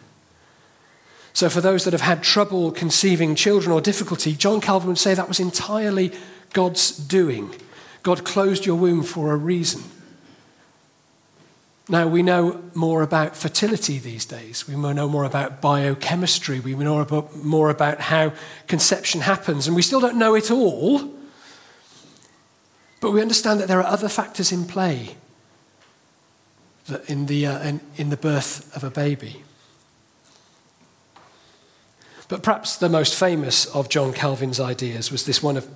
So, 1.33 1.49
for 1.49 1.61
those 1.61 1.85
that 1.85 1.93
have 1.93 2.01
had 2.01 2.21
trouble 2.21 2.71
conceiving 2.71 3.35
children 3.35 3.71
or 3.71 3.81
difficulty, 3.81 4.33
John 4.33 4.61
Calvin 4.61 4.89
would 4.89 4.97
say 4.97 5.13
that 5.13 5.27
was 5.27 5.39
entirely 5.39 6.11
God's 6.53 6.91
doing. 6.91 7.55
God 8.03 8.23
closed 8.23 8.65
your 8.65 8.75
womb 8.75 9.03
for 9.03 9.31
a 9.31 9.37
reason. 9.37 9.83
Now, 11.91 12.07
we 12.07 12.23
know 12.23 12.63
more 12.73 13.01
about 13.01 13.35
fertility 13.35 13.99
these 13.99 14.23
days. 14.23 14.65
We 14.65 14.77
know 14.77 15.09
more 15.09 15.25
about 15.25 15.59
biochemistry. 15.59 16.61
We 16.61 16.73
know 16.73 17.29
more 17.35 17.69
about 17.69 17.99
how 17.99 18.31
conception 18.67 19.19
happens. 19.19 19.67
And 19.67 19.75
we 19.75 19.81
still 19.81 19.99
don't 19.99 20.15
know 20.15 20.33
it 20.33 20.49
all. 20.49 21.13
But 23.01 23.11
we 23.11 23.21
understand 23.21 23.59
that 23.59 23.67
there 23.67 23.81
are 23.81 23.85
other 23.85 24.07
factors 24.07 24.53
in 24.53 24.67
play 24.67 25.17
in 27.09 27.25
the, 27.25 27.45
uh, 27.45 27.59
in, 27.59 27.81
in 27.97 28.09
the 28.09 28.15
birth 28.15 28.73
of 28.73 28.85
a 28.85 28.89
baby. 28.89 29.43
But 32.29 32.41
perhaps 32.41 32.77
the 32.77 32.87
most 32.87 33.15
famous 33.15 33.65
of 33.65 33.89
John 33.89 34.13
Calvin's 34.13 34.61
ideas 34.61 35.11
was 35.11 35.25
this 35.25 35.43
one 35.43 35.57
of 35.57 35.67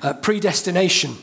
uh, 0.00 0.14
predestination. 0.14 1.16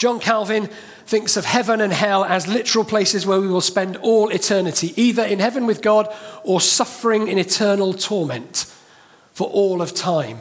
John 0.00 0.18
Calvin 0.18 0.70
thinks 1.04 1.36
of 1.36 1.44
heaven 1.44 1.82
and 1.82 1.92
hell 1.92 2.24
as 2.24 2.48
literal 2.48 2.86
places 2.86 3.26
where 3.26 3.38
we 3.38 3.48
will 3.48 3.60
spend 3.60 3.98
all 3.98 4.30
eternity, 4.30 4.94
either 4.96 5.22
in 5.22 5.40
heaven 5.40 5.66
with 5.66 5.82
God 5.82 6.08
or 6.42 6.58
suffering 6.58 7.28
in 7.28 7.36
eternal 7.36 7.92
torment 7.92 8.64
for 9.34 9.46
all 9.50 9.82
of 9.82 9.94
time. 9.94 10.40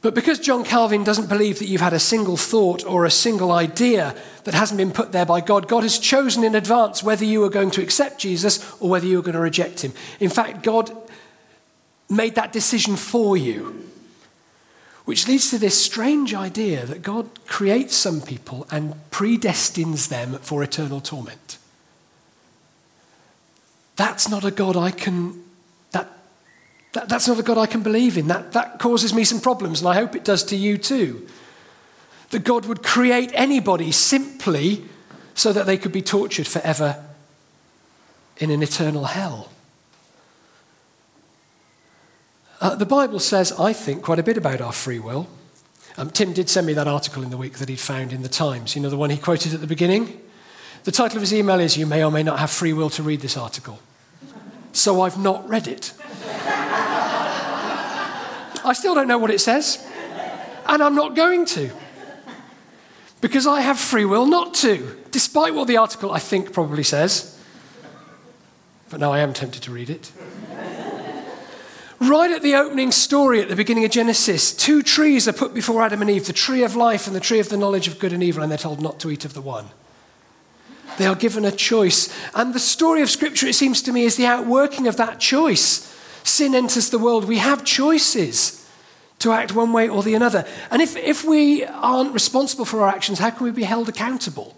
But 0.00 0.14
because 0.14 0.38
John 0.38 0.62
Calvin 0.62 1.02
doesn't 1.02 1.28
believe 1.28 1.58
that 1.58 1.66
you've 1.66 1.80
had 1.80 1.92
a 1.92 1.98
single 1.98 2.36
thought 2.36 2.86
or 2.86 3.04
a 3.04 3.10
single 3.10 3.50
idea 3.50 4.14
that 4.44 4.54
hasn't 4.54 4.78
been 4.78 4.92
put 4.92 5.10
there 5.10 5.26
by 5.26 5.40
God, 5.40 5.66
God 5.66 5.82
has 5.82 5.98
chosen 5.98 6.44
in 6.44 6.54
advance 6.54 7.02
whether 7.02 7.24
you 7.24 7.42
are 7.42 7.50
going 7.50 7.72
to 7.72 7.82
accept 7.82 8.20
Jesus 8.20 8.64
or 8.80 8.88
whether 8.88 9.06
you 9.06 9.18
are 9.18 9.22
going 9.22 9.34
to 9.34 9.40
reject 9.40 9.80
him. 9.80 9.92
In 10.20 10.30
fact, 10.30 10.62
God 10.62 10.96
made 12.08 12.36
that 12.36 12.52
decision 12.52 12.94
for 12.94 13.36
you. 13.36 13.90
Which 15.06 15.28
leads 15.28 15.50
to 15.50 15.58
this 15.58 15.82
strange 15.82 16.34
idea 16.34 16.84
that 16.84 17.02
God 17.02 17.46
creates 17.46 17.94
some 17.94 18.20
people 18.20 18.66
and 18.72 18.94
predestines 19.12 20.08
them 20.08 20.34
for 20.40 20.64
eternal 20.64 21.00
torment. 21.00 21.58
That's 23.94 24.28
not 24.28 24.44
a 24.44 24.50
God 24.50 24.76
I 24.76 24.90
can 24.90 25.44
that, 25.92 26.10
that 26.92 27.08
that's 27.08 27.28
not 27.28 27.38
a 27.38 27.44
God 27.44 27.56
I 27.56 27.66
can 27.66 27.82
believe 27.82 28.18
in. 28.18 28.26
That 28.26 28.52
that 28.52 28.80
causes 28.80 29.14
me 29.14 29.22
some 29.22 29.40
problems, 29.40 29.80
and 29.80 29.88
I 29.88 29.94
hope 29.94 30.16
it 30.16 30.24
does 30.24 30.42
to 30.44 30.56
you 30.56 30.76
too. 30.76 31.26
That 32.30 32.42
God 32.42 32.66
would 32.66 32.82
create 32.82 33.30
anybody 33.32 33.92
simply 33.92 34.84
so 35.34 35.52
that 35.52 35.66
they 35.66 35.78
could 35.78 35.92
be 35.92 36.02
tortured 36.02 36.48
forever 36.48 37.04
in 38.38 38.50
an 38.50 38.60
eternal 38.60 39.04
hell. 39.04 39.50
Uh, 42.60 42.74
the 42.74 42.86
Bible 42.86 43.18
says, 43.18 43.52
I 43.52 43.72
think, 43.72 44.02
quite 44.02 44.18
a 44.18 44.22
bit 44.22 44.36
about 44.36 44.60
our 44.60 44.72
free 44.72 44.98
will. 44.98 45.28
Um, 45.98 46.10
Tim 46.10 46.32
did 46.32 46.48
send 46.48 46.66
me 46.66 46.72
that 46.74 46.88
article 46.88 47.22
in 47.22 47.30
the 47.30 47.36
week 47.36 47.54
that 47.54 47.68
he'd 47.68 47.78
found 47.80 48.12
in 48.12 48.22
the 48.22 48.28
Times, 48.28 48.74
you 48.74 48.82
know, 48.82 48.90
the 48.90 48.96
one 48.96 49.10
he 49.10 49.16
quoted 49.16 49.54
at 49.54 49.60
the 49.60 49.66
beginning. 49.66 50.20
The 50.84 50.92
title 50.92 51.16
of 51.16 51.22
his 51.22 51.34
email 51.34 51.58
is, 51.60 51.76
You 51.76 51.86
may 51.86 52.04
or 52.04 52.10
may 52.10 52.22
not 52.22 52.38
have 52.38 52.50
free 52.50 52.72
will 52.72 52.90
to 52.90 53.02
read 53.02 53.20
this 53.20 53.36
article. 53.36 53.80
So 54.72 55.02
I've 55.02 55.18
not 55.18 55.48
read 55.48 55.66
it. 55.68 55.92
I 58.64 58.72
still 58.74 58.94
don't 58.94 59.08
know 59.08 59.18
what 59.18 59.30
it 59.30 59.40
says, 59.40 59.86
and 60.66 60.82
I'm 60.82 60.94
not 60.94 61.14
going 61.14 61.46
to. 61.46 61.70
Because 63.20 63.46
I 63.46 63.60
have 63.60 63.78
free 63.78 64.04
will 64.04 64.26
not 64.26 64.54
to, 64.54 64.96
despite 65.10 65.54
what 65.54 65.68
the 65.68 65.76
article 65.76 66.12
I 66.12 66.18
think 66.18 66.52
probably 66.52 66.82
says. 66.82 67.40
But 68.90 69.00
now 69.00 69.12
I 69.12 69.20
am 69.20 69.32
tempted 69.32 69.62
to 69.62 69.72
read 69.72 69.88
it. 69.88 70.12
Right 72.08 72.30
at 72.30 72.42
the 72.42 72.54
opening 72.54 72.92
story 72.92 73.40
at 73.40 73.48
the 73.48 73.56
beginning 73.56 73.84
of 73.84 73.90
Genesis, 73.90 74.52
two 74.52 74.82
trees 74.82 75.26
are 75.26 75.32
put 75.32 75.52
before 75.52 75.82
Adam 75.82 76.02
and 76.02 76.10
Eve 76.10 76.26
the 76.26 76.32
tree 76.32 76.62
of 76.62 76.76
life 76.76 77.08
and 77.08 77.16
the 77.16 77.20
tree 77.20 77.40
of 77.40 77.48
the 77.48 77.56
knowledge 77.56 77.88
of 77.88 77.98
good 77.98 78.12
and 78.12 78.22
evil, 78.22 78.42
and 78.42 78.50
they're 78.50 78.58
told 78.58 78.80
not 78.80 79.00
to 79.00 79.10
eat 79.10 79.24
of 79.24 79.34
the 79.34 79.40
one. 79.40 79.66
They 80.98 81.06
are 81.06 81.16
given 81.16 81.44
a 81.44 81.50
choice. 81.50 82.14
And 82.34 82.54
the 82.54 82.60
story 82.60 83.02
of 83.02 83.10
Scripture, 83.10 83.48
it 83.48 83.54
seems 83.54 83.82
to 83.82 83.92
me, 83.92 84.04
is 84.04 84.16
the 84.16 84.26
outworking 84.26 84.86
of 84.86 84.96
that 84.98 85.18
choice. 85.18 85.92
Sin 86.22 86.54
enters 86.54 86.90
the 86.90 86.98
world. 86.98 87.24
We 87.24 87.38
have 87.38 87.64
choices 87.64 88.68
to 89.18 89.32
act 89.32 89.54
one 89.54 89.72
way 89.72 89.88
or 89.88 90.02
the 90.02 90.16
other. 90.16 90.46
And 90.70 90.80
if, 90.80 90.96
if 90.96 91.24
we 91.24 91.64
aren't 91.64 92.14
responsible 92.14 92.64
for 92.64 92.82
our 92.82 92.88
actions, 92.88 93.18
how 93.18 93.30
can 93.30 93.44
we 93.44 93.50
be 93.50 93.64
held 93.64 93.88
accountable? 93.88 94.55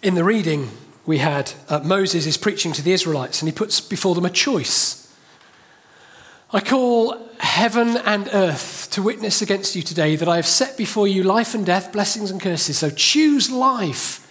In 0.00 0.14
the 0.14 0.22
reading 0.22 0.70
we 1.06 1.18
had, 1.18 1.52
uh, 1.68 1.80
Moses 1.80 2.24
is 2.24 2.36
preaching 2.36 2.72
to 2.72 2.82
the 2.82 2.92
Israelites 2.92 3.42
and 3.42 3.48
he 3.48 3.54
puts 3.54 3.80
before 3.80 4.14
them 4.14 4.24
a 4.24 4.30
choice. 4.30 5.12
I 6.52 6.60
call 6.60 7.28
heaven 7.40 7.96
and 7.96 8.28
earth 8.32 8.88
to 8.92 9.02
witness 9.02 9.42
against 9.42 9.74
you 9.74 9.82
today 9.82 10.14
that 10.14 10.28
I 10.28 10.36
have 10.36 10.46
set 10.46 10.76
before 10.76 11.08
you 11.08 11.24
life 11.24 11.52
and 11.52 11.66
death, 11.66 11.92
blessings 11.92 12.30
and 12.30 12.40
curses. 12.40 12.78
So 12.78 12.90
choose 12.90 13.50
life 13.50 14.24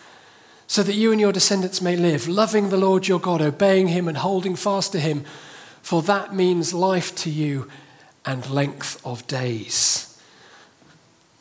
so 0.67 0.83
that 0.83 0.95
you 0.95 1.11
and 1.11 1.19
your 1.19 1.33
descendants 1.33 1.81
may 1.81 1.97
live, 1.97 2.29
loving 2.29 2.69
the 2.69 2.77
Lord 2.77 3.07
your 3.07 3.19
God, 3.19 3.41
obeying 3.41 3.89
him 3.89 4.07
and 4.07 4.17
holding 4.17 4.55
fast 4.55 4.93
to 4.93 4.99
him, 5.01 5.25
for 5.81 6.01
that 6.03 6.33
means 6.33 6.73
life 6.73 7.13
to 7.17 7.29
you 7.29 7.69
and 8.25 8.49
length 8.49 9.05
of 9.05 9.27
days. 9.27 10.16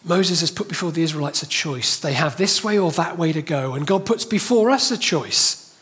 Moses 0.06 0.40
has 0.40 0.52
put 0.52 0.68
before 0.68 0.92
the 0.92 1.02
Israelites 1.02 1.42
a 1.42 1.48
choice. 1.48 1.98
They 1.98 2.12
have 2.12 2.36
this 2.36 2.62
way 2.62 2.78
or 2.78 2.92
that 2.92 3.18
way 3.18 3.32
to 3.32 3.42
go. 3.42 3.74
And 3.74 3.86
God 3.86 4.06
puts 4.06 4.24
before 4.24 4.70
us 4.70 4.92
a 4.92 4.96
choice. 4.96 5.76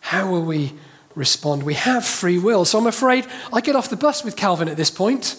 How 0.00 0.30
will 0.30 0.44
we 0.44 0.74
respond? 1.16 1.64
We 1.64 1.74
have 1.74 2.04
free 2.04 2.38
will. 2.38 2.64
So 2.64 2.78
I'm 2.78 2.86
afraid 2.86 3.26
I 3.52 3.60
get 3.60 3.74
off 3.74 3.90
the 3.90 3.96
bus 3.96 4.22
with 4.22 4.36
Calvin 4.36 4.68
at 4.68 4.76
this 4.76 4.92
point. 4.92 5.36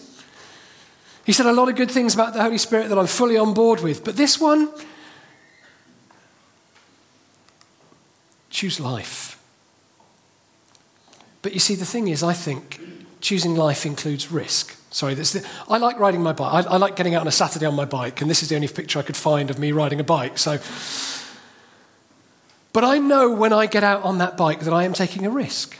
He 1.25 1.31
said 1.31 1.45
a 1.45 1.53
lot 1.53 1.69
of 1.69 1.75
good 1.77 1.89
things 1.89 2.13
about 2.13 2.33
the 2.33 2.43
Holy 2.43 2.57
Spirit 2.57 2.89
that 2.89 2.99
I'm 2.99 3.07
fully 3.07 3.37
on 3.37 3.53
board 3.53 3.81
with. 3.81 4.03
But 4.03 4.17
this 4.17 4.39
one, 4.39 4.69
choose 8.49 8.81
life. 8.81 9.41
But 11.41 11.53
you 11.53 11.59
see, 11.59 11.75
the 11.75 11.85
thing 11.85 12.09
is, 12.09 12.21
I 12.21 12.33
think 12.33 12.81
choosing 13.21 13.55
life 13.55 13.85
includes 13.85 14.29
risk. 14.29 14.75
Sorry, 14.89 15.13
the, 15.13 15.47
I 15.69 15.77
like 15.77 15.99
riding 15.99 16.23
my 16.23 16.31
bike. 16.31 16.65
I, 16.65 16.69
I, 16.69 16.77
like 16.77 16.95
getting 16.95 17.13
out 17.13 17.21
on 17.21 17.27
a 17.27 17.31
Saturday 17.31 17.65
on 17.65 17.75
my 17.75 17.85
bike, 17.85 18.21
and 18.21 18.29
this 18.29 18.41
is 18.41 18.49
the 18.49 18.55
only 18.55 18.67
picture 18.67 18.99
I 18.99 19.01
could 19.01 19.17
find 19.17 19.49
of 19.49 19.59
me 19.59 19.71
riding 19.71 19.99
a 19.99 20.03
bike. 20.03 20.37
So, 20.37 20.59
but 22.73 22.83
I 22.83 22.97
know 22.97 23.31
when 23.31 23.53
I 23.53 23.65
get 23.65 23.83
out 23.83 24.03
on 24.03 24.17
that 24.19 24.37
bike 24.37 24.61
that 24.61 24.73
I 24.73 24.85
am 24.85 24.93
taking 24.93 25.25
a 25.25 25.29
risk. 25.29 25.77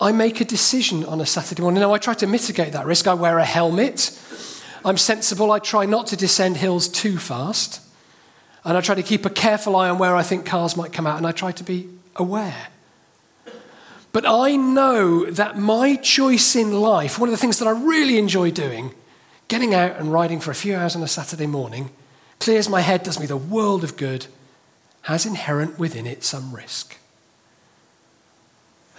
I 0.00 0.10
make 0.12 0.40
a 0.40 0.44
decision 0.44 1.04
on 1.04 1.20
a 1.20 1.26
Saturday 1.26 1.62
morning. 1.62 1.80
Now, 1.80 1.94
I 1.94 1.98
try 1.98 2.14
to 2.14 2.26
mitigate 2.26 2.72
that 2.72 2.84
risk. 2.84 3.06
I 3.06 3.14
wear 3.14 3.38
a 3.38 3.44
helmet. 3.44 4.18
I'm 4.84 4.98
sensible. 4.98 5.52
I 5.52 5.60
try 5.60 5.86
not 5.86 6.08
to 6.08 6.16
descend 6.16 6.56
hills 6.56 6.88
too 6.88 7.16
fast. 7.16 7.80
And 8.64 8.76
I 8.76 8.80
try 8.80 8.96
to 8.96 9.02
keep 9.02 9.24
a 9.24 9.30
careful 9.30 9.76
eye 9.76 9.88
on 9.88 9.98
where 9.98 10.16
I 10.16 10.22
think 10.22 10.46
cars 10.46 10.76
might 10.76 10.92
come 10.92 11.06
out, 11.06 11.16
and 11.16 11.26
I 11.26 11.32
try 11.32 11.52
to 11.52 11.64
be 11.64 11.88
aware. 12.16 12.68
But 14.14 14.26
I 14.26 14.54
know 14.54 15.28
that 15.28 15.58
my 15.58 15.96
choice 15.96 16.54
in 16.54 16.72
life, 16.72 17.18
one 17.18 17.28
of 17.28 17.32
the 17.32 17.36
things 17.36 17.58
that 17.58 17.66
I 17.66 17.72
really 17.72 18.16
enjoy 18.16 18.52
doing, 18.52 18.94
getting 19.48 19.74
out 19.74 19.96
and 19.96 20.12
riding 20.12 20.38
for 20.38 20.52
a 20.52 20.54
few 20.54 20.76
hours 20.76 20.94
on 20.94 21.02
a 21.02 21.08
Saturday 21.08 21.48
morning, 21.48 21.90
clears 22.38 22.68
my 22.68 22.80
head, 22.80 23.02
does 23.02 23.18
me 23.18 23.26
the 23.26 23.36
world 23.36 23.82
of 23.82 23.96
good, 23.96 24.28
has 25.02 25.26
inherent 25.26 25.80
within 25.80 26.06
it 26.06 26.22
some 26.22 26.54
risk. 26.54 26.96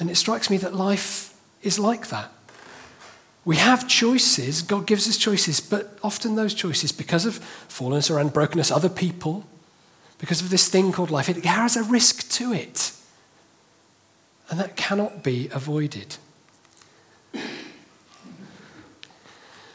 And 0.02 0.10
it 0.10 0.18
strikes 0.18 0.50
me 0.50 0.58
that 0.58 0.76
life 0.76 1.34
is 1.64 1.80
like 1.80 2.10
that. 2.10 2.30
We 3.46 3.56
have 3.56 3.88
choices, 3.88 4.64
God 4.64 4.86
gives 4.86 5.08
us 5.08 5.16
choices, 5.16 5.62
but 5.62 5.98
often 6.04 6.36
those 6.36 6.54
choices, 6.54 6.92
because 6.92 7.26
of 7.26 7.40
fallenness 7.70 8.12
or 8.12 8.20
unbrokenness, 8.20 8.70
other 8.70 8.90
people, 8.90 9.46
because 10.18 10.42
of 10.42 10.50
this 10.50 10.68
thing 10.68 10.92
called 10.92 11.10
life, 11.10 11.30
it 11.30 11.46
has 11.46 11.78
a 11.78 11.84
risk 11.84 12.30
to 12.32 12.52
it. 12.52 12.92
And 14.50 14.60
that 14.60 14.76
cannot 14.76 15.24
be 15.24 15.50
avoided. 15.52 16.18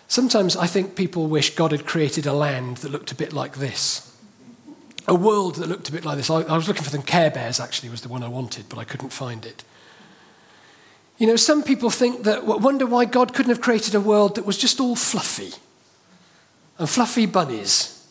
Sometimes 0.07 0.57
I 0.57 0.67
think 0.67 0.97
people 0.97 1.29
wish 1.29 1.55
God 1.55 1.71
had 1.71 1.87
created 1.87 2.27
a 2.27 2.33
land 2.33 2.79
that 2.79 2.91
looked 2.91 3.12
a 3.12 3.15
bit 3.15 3.33
like 3.33 3.57
this. 3.57 4.12
A 5.07 5.15
world 5.15 5.57
that 5.57 5.69
looked 5.69 5.89
a 5.89 5.93
bit 5.93 6.05
like 6.05 6.17
this. 6.17 6.31
I, 6.31 6.43
I 6.43 6.57
was 6.57 6.69
looking 6.69 6.83
for 6.83 6.91
them. 6.91 7.03
Care 7.03 7.31
Bears 7.31 7.61
actually 7.61 7.91
was 7.91 8.00
the 8.00 8.09
one 8.09 8.23
I 8.23 8.29
wanted, 8.29 8.69
but 8.69 8.79
I 8.79 8.85
couldn't 8.85 9.11
find 9.11 9.47
it. 9.47 9.65
You 11.19 11.27
know, 11.27 11.37
some 11.37 11.62
people 11.62 11.91
think 11.91 12.25
that, 12.25 12.47
wonder 12.47 12.87
why 12.87 13.05
God 13.05 13.35
couldn't 13.35 13.50
have 13.50 13.61
created 13.61 13.95
a 13.95 14.00
world 14.00 14.37
that 14.37 14.47
was 14.47 14.57
just 14.57 14.81
all 14.81 14.97
fluffy 14.97 15.53
and 16.79 16.89
fluffy 16.89 17.27
bunnies. 17.27 18.09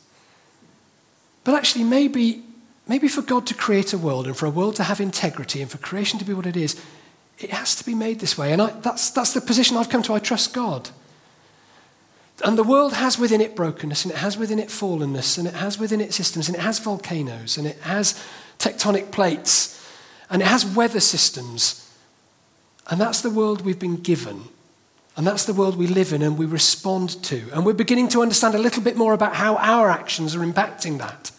But 1.44 1.56
actually, 1.56 1.86
maybe 1.86 2.44
Maybe 2.90 3.08
for 3.08 3.22
God 3.22 3.46
to 3.46 3.54
create 3.54 3.94
a 3.94 4.00
world 4.00 4.26
and 4.26 4.36
for 4.36 4.48
a 4.48 4.50
world 4.50 4.76
to 4.78 4.84
have 4.84 5.00
integrity 5.00 5.62
and 5.62 5.70
for 5.70 5.78
creation 5.78 6.18
to 6.20 6.26
be 6.26 6.34
what 6.34 6.48
it 6.48 6.58
is, 6.58 6.76
It 7.40 7.52
has 7.52 7.76
to 7.76 7.86
be 7.86 7.96
made 7.96 8.20
this 8.20 8.38
way. 8.38 8.52
And 8.52 8.62
I, 8.62 8.72
that's, 8.72 9.12
that's 9.12 9.34
the 9.34 9.42
position 9.42 9.78
I've 9.78 9.90
come 9.90 10.04
to. 10.04 10.14
I 10.14 10.20
trust 10.20 10.54
God. 10.54 10.90
And 12.44 12.58
the 12.58 12.64
world 12.64 12.94
has 12.94 13.18
within 13.18 13.42
it 13.42 13.56
brokenness, 13.56 14.06
and 14.06 14.14
it 14.14 14.18
has 14.18 14.38
within 14.38 14.60
it 14.60 14.70
fallenness, 14.70 15.38
and 15.38 15.48
it 15.48 15.54
has 15.54 15.80
within 15.80 16.02
it 16.02 16.14
systems, 16.14 16.48
and 16.48 16.58
it 16.58 16.62
has 16.62 16.80
volcanoes, 16.80 17.58
and 17.58 17.68
it 17.68 17.78
has 17.82 18.22
tectonic 18.60 19.12
plates, 19.12 19.86
and 20.30 20.42
it 20.42 20.48
has 20.48 20.66
weather 20.66 21.00
systems. 21.00 21.90
And 22.90 23.00
that's 23.00 23.22
the 23.22 23.30
world 23.30 23.62
we've 23.62 23.80
been 23.80 23.98
given. 23.98 24.44
And 25.16 25.28
that's 25.28 25.46
the 25.46 25.54
world 25.54 25.78
we 25.78 25.88
live 25.88 26.14
in 26.14 26.22
and 26.22 26.38
we 26.38 26.46
respond 26.46 27.22
to. 27.24 27.50
And 27.52 27.66
we're 27.66 27.74
beginning 27.74 28.08
to 28.10 28.22
understand 28.22 28.56
a 28.56 28.60
little 28.60 28.82
bit 28.82 28.96
more 28.96 29.14
about 29.14 29.36
how 29.36 29.58
our 29.58 29.90
actions 29.90 30.34
are 30.34 30.40
impacting 30.40 30.98
that 31.00 31.32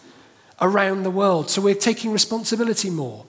around 0.61 1.03
the 1.03 1.11
world. 1.11 1.51
So 1.51 1.63
we're 1.63 1.75
taking 1.75 2.13
responsibility 2.13 2.91
more. 2.91 3.25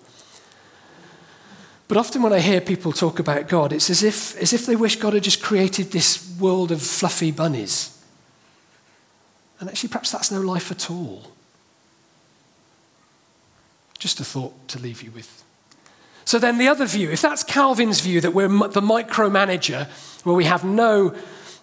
But 1.87 1.97
often 1.97 2.21
when 2.21 2.31
I 2.31 2.39
hear 2.39 2.61
people 2.61 2.93
talk 2.93 3.19
about 3.19 3.49
God, 3.49 3.73
it's 3.73 3.89
as 3.89 4.01
if, 4.01 4.37
as 4.41 4.53
if 4.53 4.65
they 4.65 4.77
wish 4.77 4.95
God 4.95 5.13
had 5.13 5.23
just 5.23 5.41
created 5.41 5.91
this 5.91 6.37
world 6.39 6.71
of 6.71 6.81
fluffy 6.81 7.31
bunnies. 7.31 8.01
And 9.59 9.69
actually, 9.69 9.89
perhaps 9.89 10.11
that's 10.11 10.31
no 10.31 10.39
life 10.39 10.71
at 10.71 10.89
all. 10.89 11.31
Just 13.99 14.19
a 14.19 14.23
thought 14.23 14.67
to 14.69 14.79
leave 14.79 15.03
you 15.03 15.11
with. 15.11 15.43
So 16.23 16.39
then, 16.39 16.57
the 16.57 16.67
other 16.69 16.85
view, 16.85 17.11
if 17.11 17.21
that's 17.21 17.43
Calvin's 17.43 17.99
view 17.99 18.21
that 18.21 18.33
we're 18.33 18.47
the 18.47 18.81
micromanager, 18.81 19.87
where 20.23 20.35
we 20.35 20.45
have 20.45 20.63
no, 20.63 21.13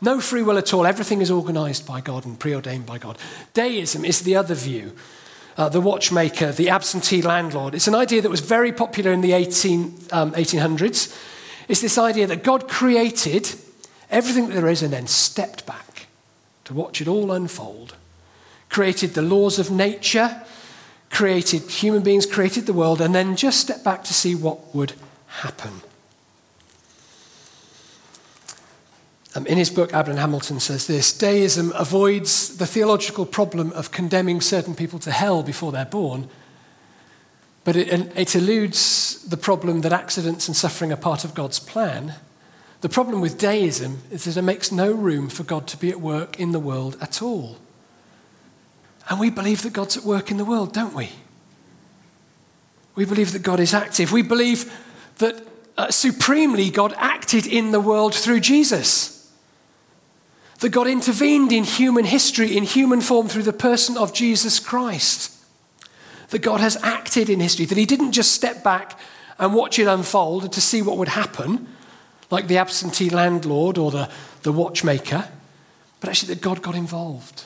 no 0.03 0.21
free 0.21 0.43
will 0.43 0.59
at 0.59 0.75
all, 0.75 0.87
everything 0.87 1.23
is 1.23 1.31
organized 1.31 1.87
by 1.87 2.03
God 2.03 2.27
and 2.27 2.39
preordained 2.39 2.85
by 2.85 2.99
God, 2.99 3.17
deism 3.55 4.05
is 4.05 4.21
the 4.21 4.37
other 4.37 4.55
view. 4.55 4.93
Uh, 5.59 5.69
the 5.69 5.81
watchmaker, 5.81 6.53
the 6.53 6.71
absentee 6.71 7.21
landlord. 7.21 7.75
It's 7.75 7.89
an 7.89 7.95
idea 7.97 8.23
that 8.23 8.31
was 8.31 8.39
very 8.39 8.71
popular 8.73 9.11
in 9.11 9.23
the 9.23 9.33
18, 9.33 9.83
um, 10.13 10.31
1800s. 10.33 11.13
It's 11.67 11.81
this 11.81 11.99
idea 11.99 12.29
that 12.29 12.45
God 12.45 12.69
created 12.69 13.53
everything 14.09 14.49
that 14.49 14.55
there 14.55 14.69
is 14.69 14.85
and 14.85 14.93
then 14.93 15.09
stepped 15.09 15.67
back 15.67 16.07
to 16.65 16.75
watch 16.75 17.01
it 17.01 17.09
all 17.09 17.33
unfold. 17.33 17.97
Created 18.69 19.15
the 19.15 19.23
laws 19.23 19.59
of 19.59 19.69
nature, 19.69 20.43
created 21.11 21.63
human 21.63 22.05
beings, 22.05 22.25
created 22.25 22.67
the 22.67 22.73
world, 22.73 23.01
and 23.01 23.13
then 23.13 23.35
just 23.35 23.59
stepped 23.59 23.83
back 23.83 24.05
to 24.05 24.15
see 24.15 24.37
what 24.37 24.73
would 24.73 24.93
happen. 25.27 25.81
Um, 29.39 29.47
in 29.47 29.57
his 29.57 29.71
book, 29.71 29.91
Abraham 29.91 30.17
Hamilton 30.17 30.59
says 30.59 30.89
this 30.89 31.17
Deism 31.17 31.73
avoids 31.77 32.57
the 32.57 32.67
theological 32.67 33.25
problem 33.25 33.71
of 33.73 33.93
condemning 33.93 34.41
certain 34.41 34.75
people 34.75 34.99
to 34.99 35.13
hell 35.13 35.45
before 35.45 35.71
they're 35.71 35.85
born, 35.85 36.29
but 37.63 37.77
it, 37.77 37.89
it 38.17 38.35
eludes 38.35 39.23
the 39.29 39.37
problem 39.37 39.83
that 39.83 39.93
accidents 39.93 40.49
and 40.49 40.57
suffering 40.57 40.93
are 40.93 40.97
part 40.97 41.25
of 41.25 41.35
God's 41.35 41.61
plan. 41.61 42.15
The 42.81 42.89
problem 42.89 43.21
with 43.21 43.39
deism 43.39 44.03
is 44.11 44.25
that 44.25 44.37
it 44.37 44.43
makes 44.43 44.73
no 44.73 44.91
room 44.91 45.29
for 45.29 45.45
God 45.45 45.69
to 45.69 45.77
be 45.77 45.91
at 45.91 46.01
work 46.01 46.41
in 46.41 46.51
the 46.51 46.61
world 46.61 46.97
at 47.01 47.23
all. 47.23 47.59
And 49.09 49.21
we 49.21 49.31
believe 49.31 49.63
that 49.63 49.73
God's 49.73 49.97
at 49.97 50.05
work 50.05 50.33
in 50.33 50.37
the 50.37 50.45
world, 50.45 50.73
don't 50.73 50.95
we? 50.95 51.11
We 52.97 53.05
believe 53.05 53.33
that 53.33 53.43
God 53.45 53.61
is 53.61 53.73
active. 53.73 54.11
We 54.11 54.23
believe 54.23 54.73
that 55.19 55.47
uh, 55.77 55.93
supremely 55.93 56.71
God 56.71 56.93
acted 56.97 57.47
in 57.47 57.71
the 57.71 57.81
world 57.81 58.17
through 58.17 58.41
Jesus 58.41 59.18
that 60.59 60.71
God 60.71 60.87
intervened 60.87 61.53
in 61.53 61.65
human 61.65 62.05
history, 62.05 62.57
in 62.57 62.65
human 62.65 63.01
form, 63.01 63.29
through 63.29 63.45
the 63.45 63.53
person 63.53 63.97
of 63.97 64.13
Jesus 64.13 64.59
Christ. 64.59 65.35
That 66.31 66.41
God 66.41 66.61
has 66.61 66.77
acted 66.83 67.31
in 67.31 67.41
history, 67.41 67.65
that 67.65 67.79
He 67.79 67.87
didn't 67.87 68.13
just 68.13 68.33
step 68.33 68.63
back 68.63 68.99
and 69.39 69.55
watch 69.55 69.79
it 69.79 69.87
unfold 69.87 70.53
to 70.53 70.61
see 70.61 70.83
what 70.83 70.97
would 70.97 71.09
happen, 71.09 71.69
like 72.31 72.49
the 72.49 72.59
absentee 72.59 73.09
landlord 73.09 73.79
or 73.79 73.91
the, 73.91 74.11
the 74.43 74.53
watchmaker, 74.53 75.29
but 76.01 76.11
actually 76.11 76.35
that 76.35 76.43
God 76.43 76.61
got 76.61 76.75
involved 76.75 77.45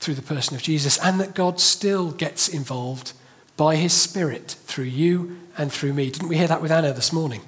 through 0.00 0.14
the 0.14 0.22
person 0.22 0.56
of 0.56 0.62
Jesus, 0.62 0.98
and 0.98 1.20
that 1.20 1.34
God 1.34 1.60
still 1.60 2.10
gets 2.10 2.48
involved 2.48 3.12
by 3.56 3.76
His 3.76 3.92
Spirit 3.92 4.56
through 4.64 4.84
you 4.84 5.38
and 5.58 5.70
through 5.70 5.92
me. 5.92 6.10
Didn't 6.10 6.28
we 6.28 6.38
hear 6.38 6.48
that 6.48 6.62
with 6.62 6.72
Anna 6.72 6.92
this 6.92 7.12
morning? 7.12 7.42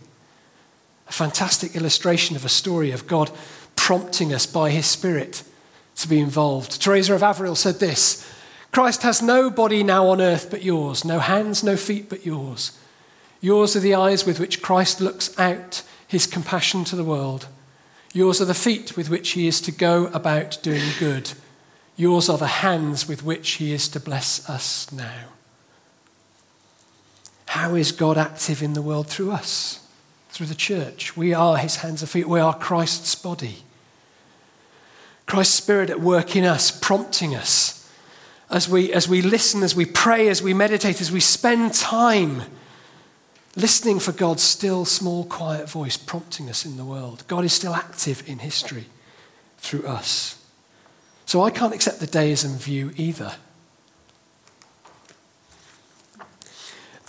A 1.08 1.12
fantastic 1.12 1.74
illustration 1.74 2.36
of 2.36 2.44
a 2.44 2.50
story 2.50 2.90
of 2.90 3.06
God 3.06 3.30
prompting 3.82 4.32
us 4.32 4.46
by 4.46 4.70
his 4.70 4.86
Spirit 4.86 5.42
to 5.96 6.06
be 6.06 6.20
involved. 6.20 6.80
Teresa 6.80 7.14
of 7.16 7.22
Avila 7.24 7.56
said 7.56 7.80
this 7.80 8.24
Christ 8.70 9.02
has 9.02 9.20
no 9.20 9.50
body 9.50 9.82
now 9.82 10.06
on 10.06 10.20
earth 10.20 10.52
but 10.52 10.62
yours, 10.62 11.04
no 11.04 11.18
hands, 11.18 11.64
no 11.64 11.76
feet 11.76 12.08
but 12.08 12.24
yours. 12.24 12.78
Yours 13.40 13.74
are 13.74 13.80
the 13.80 13.96
eyes 13.96 14.24
with 14.24 14.38
which 14.38 14.62
Christ 14.62 15.00
looks 15.00 15.36
out 15.36 15.82
his 16.06 16.28
compassion 16.28 16.84
to 16.84 16.94
the 16.94 17.02
world. 17.02 17.48
Yours 18.12 18.40
are 18.40 18.44
the 18.44 18.54
feet 18.54 18.96
with 18.96 19.10
which 19.10 19.30
he 19.30 19.48
is 19.48 19.60
to 19.62 19.72
go 19.72 20.06
about 20.14 20.62
doing 20.62 20.92
good. 21.00 21.32
Yours 21.96 22.28
are 22.28 22.38
the 22.38 22.62
hands 22.62 23.08
with 23.08 23.24
which 23.24 23.54
he 23.54 23.72
is 23.72 23.88
to 23.88 23.98
bless 23.98 24.48
us 24.48 24.92
now. 24.92 25.24
How 27.46 27.74
is 27.74 27.90
God 27.90 28.16
active 28.16 28.62
in 28.62 28.74
the 28.74 28.82
world 28.82 29.08
through 29.08 29.32
us? 29.32 29.82
through 30.32 30.46
the 30.46 30.54
church. 30.54 31.14
We 31.14 31.34
are 31.34 31.58
his 31.58 31.76
hands 31.76 32.00
and 32.00 32.10
feet. 32.10 32.26
We 32.26 32.40
are 32.40 32.54
Christ's 32.54 33.14
body. 33.14 33.58
Christ's 35.26 35.54
Spirit 35.54 35.90
at 35.90 36.00
work 36.00 36.36
in 36.36 36.44
us, 36.44 36.70
prompting 36.70 37.34
us 37.34 37.90
as 38.50 38.68
we, 38.68 38.92
as 38.92 39.08
we 39.08 39.22
listen, 39.22 39.62
as 39.62 39.74
we 39.74 39.86
pray, 39.86 40.28
as 40.28 40.42
we 40.42 40.52
meditate, 40.52 41.00
as 41.00 41.10
we 41.10 41.20
spend 41.20 41.72
time 41.72 42.42
listening 43.56 43.98
for 43.98 44.12
God's 44.12 44.42
still, 44.42 44.84
small, 44.84 45.24
quiet 45.24 45.68
voice 45.68 45.96
prompting 45.96 46.48
us 46.48 46.64
in 46.64 46.76
the 46.76 46.84
world. 46.84 47.24
God 47.28 47.44
is 47.44 47.52
still 47.52 47.74
active 47.74 48.28
in 48.28 48.40
history 48.40 48.86
through 49.58 49.86
us. 49.86 50.44
So 51.24 51.42
I 51.42 51.50
can't 51.50 51.74
accept 51.74 52.00
the 52.00 52.06
deism 52.06 52.56
view 52.56 52.92
either. 52.96 53.34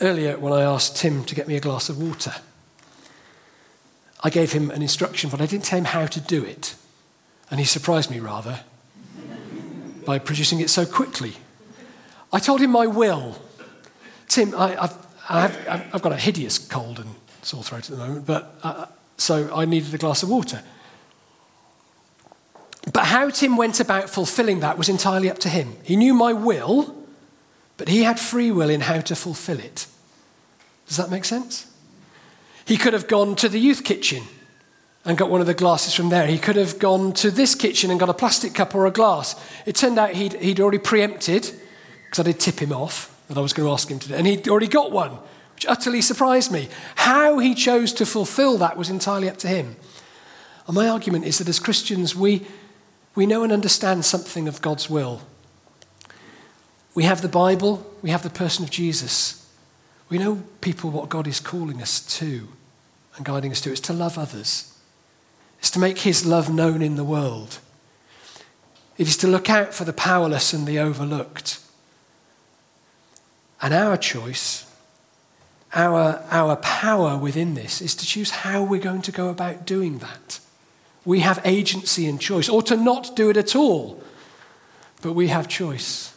Earlier, 0.02 0.38
when 0.38 0.54
I 0.54 0.62
asked 0.62 0.98
Tim 0.98 1.24
to 1.26 1.36
get 1.36 1.48
me 1.48 1.56
a 1.56 1.62
glass 1.62 1.90
of 1.90 2.02
water, 2.02 2.36
I 4.24 4.30
gave 4.30 4.54
him 4.54 4.72
an 4.72 4.82
instruction, 4.82 5.30
but 5.30 5.42
I 5.42 5.46
didn't 5.46 5.66
tell 5.66 5.80
him 5.80 5.86
how 5.86 6.06
to 6.08 6.22
do 6.22 6.44
it. 6.44 6.76
And 7.50 7.60
he 7.60 7.66
surprised 7.66 8.10
me 8.10 8.20
rather 8.20 8.62
by 10.06 10.20
producing 10.20 10.60
it 10.60 10.70
so 10.70 10.86
quickly. 10.86 11.34
I 12.32 12.40
told 12.40 12.62
him 12.62 12.72
my 12.72 12.88
will. 12.88 13.40
Tim, 14.28 14.54
I, 14.56 14.70
have 14.70 15.08
I've, 15.30 15.96
I've, 15.96 16.02
got 16.02 16.12
a 16.12 16.18
hideous 16.18 16.58
cold 16.58 17.00
and 17.00 17.16
sore 17.42 17.64
throat 17.64 17.90
at 17.90 17.98
the 17.98 18.06
moment, 18.06 18.26
but 18.26 18.56
uh, 18.64 18.86
so 19.18 19.54
I 19.56 19.66
needed 19.66 19.94
a 19.94 19.98
glass 19.98 20.24
of 20.24 20.30
water. 20.30 20.62
But 22.92 23.06
how 23.06 23.30
Tim 23.30 23.56
went 23.56 23.80
about 23.80 24.10
fulfilling 24.10 24.60
that 24.60 24.78
was 24.78 24.90
entirely 24.90 25.30
up 25.30 25.40
to 25.40 25.50
him. 25.50 25.76
He 25.84 25.96
knew 25.96 26.14
my 26.14 26.34
will, 26.34 26.96
but 27.78 27.88
he 27.88 28.04
had 28.04 28.20
free 28.20 28.52
will 28.52 28.70
in 28.70 28.82
how 28.82 29.00
to 29.02 29.16
fulfill 29.16 29.60
it. 29.60 29.88
Does 30.88 30.98
that 30.98 31.10
make 31.10 31.26
sense? 31.26 31.72
He 32.66 32.78
could 32.78 32.94
have 32.94 33.08
gone 33.08 33.36
to 33.38 33.48
the 33.48 33.60
youth 33.60 33.84
kitchen 33.84 34.24
and 35.06 35.18
got 35.18 35.30
one 35.30 35.42
of 35.42 35.48
the 35.48 35.54
glasses 35.54 35.94
from 35.94 36.10
there. 36.10 36.28
He 36.28 36.38
could 36.38 36.56
have 36.56 36.80
gone 36.80 37.14
to 37.14 37.30
this 37.30 37.56
kitchen 37.56 37.92
and 37.92 38.00
got 38.00 38.10
a 38.10 38.14
plastic 38.14 38.54
cup 38.54 38.74
or 38.74 38.86
a 38.86 38.92
glass. 38.92 39.36
It 39.66 39.76
turned 39.76 40.00
out 40.00 40.12
he'd, 40.12 40.34
he'd 40.34 40.60
already 40.60 40.78
preempted, 40.78 41.52
because 42.06 42.20
I 42.20 42.24
did 42.24 42.40
tip 42.40 42.60
him 42.60 42.72
off 42.72 43.10
that 43.28 43.38
I 43.38 43.42
was 43.42 43.54
going 43.54 43.68
to 43.68 43.74
ask 43.74 43.90
him 43.90 44.00
to 44.00 44.08
do, 44.10 44.16
and 44.16 44.28
he'd 44.28 44.48
already 44.48 44.68
got 44.68 44.92
one, 44.92 45.18
which 45.56 45.66
utterly 45.66 46.02
surprised 46.02 46.52
me. 46.52 46.70
How 46.96 47.40
he 47.40 47.54
chose 47.54 47.94
to 47.94 48.06
fulfill 48.06 48.58
that 48.58 48.78
was 48.78 48.90
entirely 48.90 49.30
up 49.30 49.38
to 49.38 49.48
him. 49.48 49.76
And 50.68 50.76
my 50.76 50.88
argument 50.88 51.26
is 51.26 51.40
that 51.40 51.50
as 51.50 51.60
Christians, 51.60 52.16
we, 52.16 52.46
we 53.16 53.26
know 53.26 53.44
and 53.44 53.52
understand 53.52 54.06
something 54.06 54.48
of 54.48 54.62
God's 54.62 54.90
will. 54.90 55.22
We 56.96 57.04
have 57.04 57.22
the 57.22 57.28
Bible, 57.28 57.86
we 58.02 58.12
have 58.12 58.24
the 58.24 58.30
person 58.30 58.64
of 58.64 58.72
Jesus. 58.72 59.50
We 60.10 60.18
know 60.18 60.44
people 60.62 60.92
what 60.92 61.10
God 61.10 61.28
is 61.28 61.40
calling 61.40 61.82
us 61.82 62.00
to 62.20 62.48
and 63.16 63.26
guiding 63.26 63.52
us 63.52 63.62
to. 63.62 63.72
It's 63.72 63.82
to 63.82 63.94
love 63.94 64.18
others, 64.18 64.73
it's 65.64 65.72
to 65.72 65.80
make 65.80 66.00
His 66.00 66.26
love 66.26 66.54
known 66.54 66.82
in 66.82 66.98
the 66.98 67.06
world. 67.06 67.60
It 68.98 69.08
is 69.08 69.16
to 69.16 69.28
look 69.28 69.50
out 69.50 69.74
for 69.74 69.86
the 69.86 69.94
powerless 69.94 70.52
and 70.52 70.68
the 70.68 70.78
overlooked. 70.78 71.58
And 73.62 73.74
our 73.74 73.96
choice, 73.96 74.70
our, 75.74 76.22
our 76.30 76.58
power 76.58 77.18
within 77.18 77.54
this, 77.54 77.82
is 77.82 77.96
to 77.96 78.06
choose 78.06 78.32
how 78.32 78.62
we're 78.62 78.82
going 78.82 79.04
to 79.04 79.14
go 79.14 79.30
about 79.30 79.66
doing 79.66 80.00
that. 80.00 80.42
We 81.06 81.22
have 81.22 81.40
agency 81.46 82.08
and 82.08 82.20
choice, 82.20 82.50
or 82.50 82.62
to 82.64 82.76
not 82.76 83.16
do 83.16 83.30
it 83.30 83.38
at 83.38 83.56
all, 83.56 84.04
but 85.02 85.14
we 85.14 85.30
have 85.30 85.48
choice. 85.48 86.14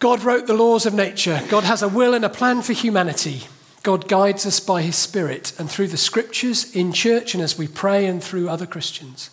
God 0.00 0.22
wrote 0.22 0.46
the 0.46 0.52
laws 0.52 0.84
of 0.84 0.92
nature. 0.92 1.42
God 1.48 1.64
has 1.64 1.80
a 1.80 1.88
will 1.88 2.12
and 2.12 2.26
a 2.26 2.28
plan 2.28 2.60
for 2.60 2.74
humanity. 2.74 3.44
God 3.84 4.08
guides 4.08 4.46
us 4.46 4.60
by 4.60 4.80
his 4.80 4.96
Spirit 4.96 5.52
and 5.58 5.70
through 5.70 5.88
the 5.88 5.98
scriptures, 5.98 6.74
in 6.74 6.90
church, 6.90 7.34
and 7.34 7.42
as 7.42 7.58
we 7.58 7.68
pray 7.68 8.06
and 8.06 8.24
through 8.24 8.48
other 8.48 8.66
Christians. 8.66 9.28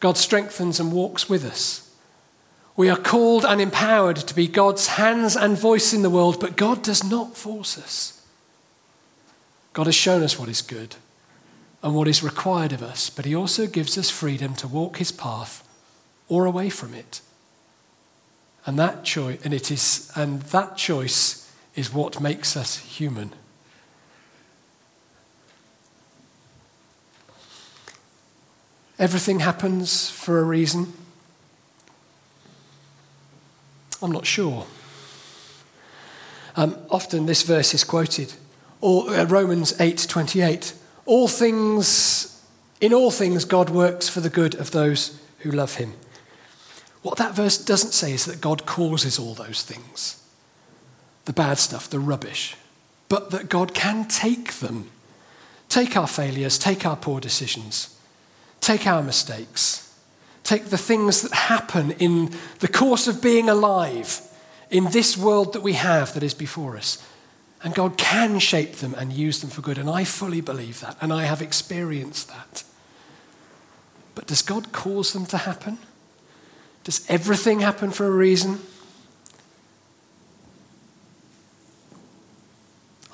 God 0.00 0.16
strengthens 0.16 0.80
and 0.80 0.92
walks 0.92 1.28
with 1.28 1.44
us. 1.44 1.88
We 2.76 2.90
are 2.90 2.96
called 2.96 3.44
and 3.44 3.60
empowered 3.60 4.16
to 4.16 4.34
be 4.34 4.48
God's 4.48 4.88
hands 4.88 5.36
and 5.36 5.56
voice 5.56 5.94
in 5.94 6.02
the 6.02 6.10
world, 6.10 6.40
but 6.40 6.56
God 6.56 6.82
does 6.82 7.04
not 7.04 7.36
force 7.36 7.78
us. 7.78 8.20
God 9.72 9.86
has 9.86 9.94
shown 9.94 10.24
us 10.24 10.36
what 10.36 10.48
is 10.48 10.60
good 10.60 10.96
and 11.80 11.94
what 11.94 12.08
is 12.08 12.24
required 12.24 12.72
of 12.72 12.82
us, 12.82 13.08
but 13.08 13.24
He 13.24 13.36
also 13.36 13.68
gives 13.68 13.96
us 13.96 14.10
freedom 14.10 14.54
to 14.56 14.66
walk 14.66 14.96
His 14.96 15.12
path 15.12 15.64
or 16.28 16.44
away 16.44 16.70
from 16.70 16.92
it. 16.92 17.20
And 18.66 18.76
that 18.80 19.04
choice, 19.04 19.40
and 19.44 19.54
it 19.54 19.70
is, 19.70 20.10
and 20.16 20.42
that 20.42 20.76
choice 20.76 21.47
is 21.78 21.94
what 21.94 22.20
makes 22.20 22.56
us 22.56 22.78
human. 22.78 23.32
Everything 28.98 29.38
happens 29.38 30.10
for 30.10 30.40
a 30.40 30.42
reason. 30.42 30.92
I'm 34.02 34.10
not 34.10 34.26
sure. 34.26 34.66
Um, 36.56 36.76
often 36.90 37.26
this 37.26 37.42
verse 37.42 37.72
is 37.74 37.84
quoted, 37.84 38.32
uh, 38.82 39.26
Romans 39.28 39.72
8:28. 39.78 40.72
All 41.06 41.28
things, 41.28 42.40
in 42.80 42.92
all 42.92 43.12
things, 43.12 43.44
God 43.44 43.70
works 43.70 44.08
for 44.08 44.20
the 44.20 44.28
good 44.28 44.56
of 44.56 44.72
those 44.72 45.16
who 45.38 45.52
love 45.52 45.76
Him. 45.76 45.92
What 47.02 47.18
that 47.18 47.36
verse 47.36 47.56
doesn't 47.56 47.92
say 47.92 48.12
is 48.12 48.24
that 48.24 48.40
God 48.40 48.66
causes 48.66 49.16
all 49.16 49.34
those 49.34 49.62
things, 49.62 50.16
the 51.28 51.32
bad 51.34 51.58
stuff, 51.58 51.90
the 51.90 52.00
rubbish, 52.00 52.56
but 53.10 53.30
that 53.32 53.50
God 53.50 53.74
can 53.74 54.08
take 54.08 54.54
them, 54.54 54.90
take 55.68 55.94
our 55.94 56.06
failures, 56.06 56.58
take 56.58 56.86
our 56.86 56.96
poor 56.96 57.20
decisions, 57.20 57.94
take 58.62 58.86
our 58.86 59.02
mistakes, 59.02 59.94
take 60.42 60.70
the 60.70 60.78
things 60.78 61.20
that 61.20 61.32
happen 61.32 61.90
in 61.98 62.32
the 62.60 62.66
course 62.66 63.06
of 63.06 63.20
being 63.20 63.50
alive 63.50 64.22
in 64.70 64.84
this 64.86 65.18
world 65.18 65.52
that 65.52 65.62
we 65.62 65.74
have 65.74 66.14
that 66.14 66.22
is 66.22 66.32
before 66.32 66.78
us. 66.78 67.06
And 67.62 67.74
God 67.74 67.98
can 67.98 68.38
shape 68.38 68.76
them 68.76 68.94
and 68.94 69.12
use 69.12 69.42
them 69.42 69.50
for 69.50 69.60
good. 69.60 69.76
And 69.76 69.90
I 69.90 70.04
fully 70.04 70.40
believe 70.40 70.80
that. 70.80 70.96
And 71.02 71.12
I 71.12 71.24
have 71.24 71.42
experienced 71.42 72.28
that. 72.28 72.64
But 74.14 74.26
does 74.28 74.40
God 74.40 74.72
cause 74.72 75.12
them 75.12 75.26
to 75.26 75.36
happen? 75.36 75.76
Does 76.84 77.04
everything 77.10 77.60
happen 77.60 77.90
for 77.90 78.06
a 78.06 78.10
reason? 78.10 78.60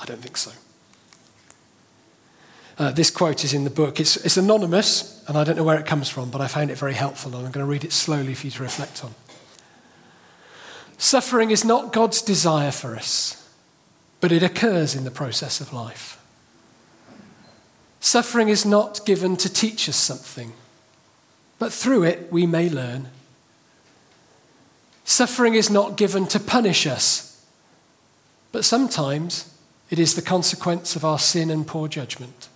I 0.05 0.07
don't 0.07 0.21
think 0.21 0.37
so. 0.37 0.53
Uh, 2.77 2.91
this 2.91 3.11
quote 3.11 3.43
is 3.43 3.55
in 3.55 3.65
the 3.65 3.71
book. 3.71 3.99
It's, 4.01 4.19
it's 4.19 4.37
anonymous, 4.37 5.25
and 5.27 5.39
I 5.39 5.45
don't 5.45 5.57
know 5.57 5.65
where 5.65 5.79
it 5.79 5.87
comes 5.87 6.11
from, 6.11 6.29
but 6.29 6.43
I 6.43 6.47
found 6.47 6.71
it 6.71 6.77
very 6.77 6.93
helpful, 6.93 7.35
and 7.35 7.47
I'm 7.47 7.53
going 7.53 7.65
to 7.65 7.71
read 7.71 7.85
it 7.85 7.93
slowly 7.93 8.35
for 8.35 8.47
you 8.47 8.51
to 8.51 8.63
reflect 8.63 9.03
on. 9.03 9.15
Suffering 10.99 11.51
is 11.51 11.65
not 11.65 11.95
God's 11.95 12.21
desire 12.21 12.71
for 12.71 12.95
us, 12.95 13.49
but 14.21 14.31
it 14.31 14.43
occurs 14.43 14.95
in 14.95 15.05
the 15.05 15.11
process 15.11 15.63
of 15.63 15.73
life. 15.73 16.21
Suffering 18.01 18.51
is 18.51 18.67
not 18.67 19.07
given 19.07 19.39
to 19.39 19.51
teach 19.51 19.89
us 19.89 19.97
something, 19.97 20.53
but 21.59 21.73
through 21.73 22.03
it 22.03 22.31
we 22.31 22.45
may 22.45 22.69
learn. 22.69 23.09
Suffering 25.05 25.55
is 25.55 25.71
not 25.71 25.97
given 25.97 26.27
to 26.27 26.39
punish 26.39 26.87
us, 26.87 27.43
but 28.53 28.67
sometimes 28.67 29.54
it 29.91 29.99
is 29.99 30.15
the 30.15 30.23
consequence 30.23 30.97
of 30.97 31.05
our 31.05 31.19
sin 31.19 31.51
and 31.51 31.67
poor 31.67 31.89
judgment. 31.89 32.49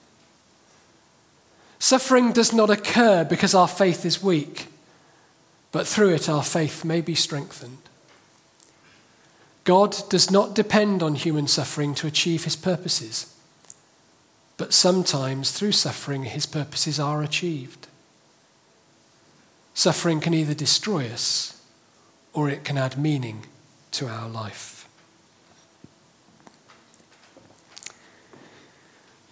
Suffering 1.79 2.33
does 2.33 2.53
not 2.53 2.71
occur 2.71 3.25
because 3.25 3.55
our 3.55 3.69
faith 3.69 4.05
is 4.05 4.23
weak, 4.23 4.67
but 5.71 5.87
through 5.87 6.15
it 6.15 6.29
our 6.29 6.43
faith 6.43 6.85
may 6.85 7.01
be 7.01 7.15
strengthened. 7.15 7.79
God 9.65 9.97
does 10.09 10.31
not 10.31 10.55
depend 10.55 11.03
on 11.03 11.15
human 11.15 11.47
suffering 11.47 11.95
to 11.97 12.07
achieve 12.07 12.45
his 12.45 12.57
purposes, 12.57 13.35
but 14.57 14.73
sometimes 14.73 15.53
through 15.53 15.73
suffering 15.73 16.25
his 16.25 16.47
purposes 16.47 16.99
are 16.99 17.23
achieved. 17.23 17.87
Suffering 19.75 20.21
can 20.21 20.35
either 20.35 20.55
destroy 20.55 21.07
us 21.07 21.63
or 22.33 22.49
it 22.49 22.65
can 22.65 22.79
add 22.79 22.99
meaning 22.99 23.45
to 23.93 24.09
our 24.09 24.29
life. 24.29 24.78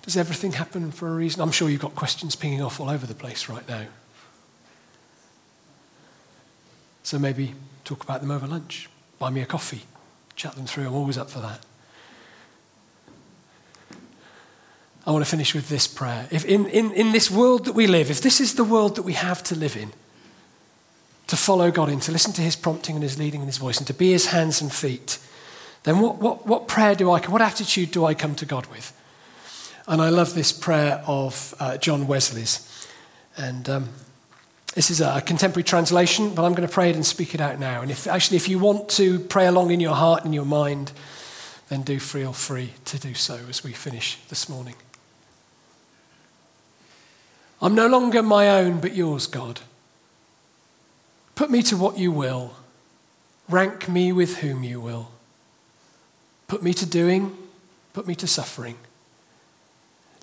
Does 0.07 0.17
everything 0.17 0.53
happen 0.53 0.93
for 0.93 1.09
a 1.09 1.11
reason? 1.11 1.43
I'm 1.43 1.51
sure 1.51 1.69
you've 1.69 1.81
got 1.81 1.97
questions 1.97 2.37
pinging 2.37 2.63
off 2.63 2.81
all 2.81 2.89
over 2.89 3.07
the 3.07 3.15
place 3.15 3.49
right 3.49 3.69
now. 3.69 3.87
So 7.03 7.19
maybe 7.19 7.55
talk 7.85 8.05
about 8.05 8.21
them 8.21 8.31
over 8.31 8.47
lunch. 8.47 8.89
Buy 9.19 9.31
me 9.31 9.41
a 9.41 9.47
coffee. 9.47 9.83
Chat 10.37 10.55
them 10.55 10.67
through. 10.67 10.87
I'm 10.87 10.95
always 10.95 11.19
up 11.19 11.29
for 11.29 11.41
that. 11.41 11.67
I 15.07 15.11
want 15.11 15.25
to 15.25 15.31
finish 15.31 15.55
with 15.55 15.69
this 15.69 15.89
prayer. 15.89 16.29
If 16.31 16.45
in, 16.45 16.67
in, 16.67 16.93
in 16.93 17.13
this 17.13 17.31
world 17.31 17.65
that 17.65 17.75
we 17.75 17.89
live, 17.89 18.11
if 18.11 18.21
this 18.21 18.41
is 18.41 18.55
the 18.55 18.65
world 18.65 18.97
that 18.97 19.03
we 19.03 19.13
have 19.13 19.43
to 19.45 19.57
live 19.57 19.77
in, 19.77 19.93
to 21.27 21.37
follow 21.37 21.73
God 21.73 21.89
in, 21.89 21.99
to 22.01 22.13
listen 22.13 22.33
to 22.35 22.43
his 22.43 22.55
prompting 22.55 22.95
and 22.95 23.03
his 23.03 23.19
leading 23.19 23.41
and 23.41 23.49
his 23.49 23.59
voice, 23.59 23.79
and 23.79 23.87
to 23.89 23.95
be 23.95 24.13
his 24.13 24.27
hands 24.27 24.61
and 24.61 24.73
feet, 24.73 25.19
then 25.83 25.99
what, 25.99 26.19
what, 26.19 26.47
what 26.47 26.69
prayer 26.69 26.95
do 26.95 27.11
I, 27.11 27.21
what 27.21 27.43
attitude 27.43 27.91
do 27.91 28.05
I 28.05 28.15
come 28.15 28.37
to 28.37 28.47
God 28.47 28.67
with? 28.67 28.96
And 29.87 30.03
I 30.03 30.09
love 30.09 30.35
this 30.35 30.53
prayer 30.53 31.03
of 31.07 31.55
uh, 31.61 31.77
John 31.77 32.07
Wesley's. 32.07 32.89
And 33.37 33.69
um, 33.69 33.89
this 34.75 34.91
is 34.91 35.01
a 35.01 35.21
contemporary 35.21 35.63
translation, 35.63 36.35
but 36.35 36.45
I'm 36.45 36.55
going 36.55 36.67
to 36.67 36.73
pray 36.73 36.91
it 36.91 36.97
and 36.97 37.07
speak 37.07 37.35
it 37.35 37.41
out 37.41 37.59
now. 37.61 37.83
And 37.83 37.91
if, 37.91 38.07
actually, 38.07 38.37
if 38.37 38.49
you 38.49 38.59
want 38.59 38.89
to 38.91 39.21
pray 39.21 39.47
along 39.47 39.71
in 39.71 39.81
your 39.81 39.95
heart 39.95 40.25
and 40.25 40.35
your 40.35 40.45
mind, 40.45 40.93
then 41.69 41.83
do 41.83 42.01
feel 42.01 42.33
free 42.33 42.73
to 42.87 42.99
do 42.99 43.15
so 43.15 43.39
as 43.49 43.63
we 43.63 43.73
finish 43.73 44.19
this 44.29 44.49
morning. 44.49 44.75
I'm 47.63 47.75
no 47.75 47.87
longer 47.87 48.23
my 48.23 48.49
own, 48.51 48.81
but 48.81 48.95
yours, 48.95 49.27
God. 49.27 49.61
Put 51.35 51.51
me 51.51 51.63
to 51.63 51.77
what 51.77 51.97
you 51.97 52.11
will. 52.11 52.55
Rank 53.49 53.89
me 53.89 54.13
with 54.13 54.39
whom 54.39 54.65
you 54.65 54.81
will. 54.81 55.11
Put 56.49 56.63
me 56.63 56.75
to 56.75 56.87
doing, 56.87 57.37
put 57.93 58.07
me 58.07 58.15
to 58.17 58.27
suffering. 58.27 58.77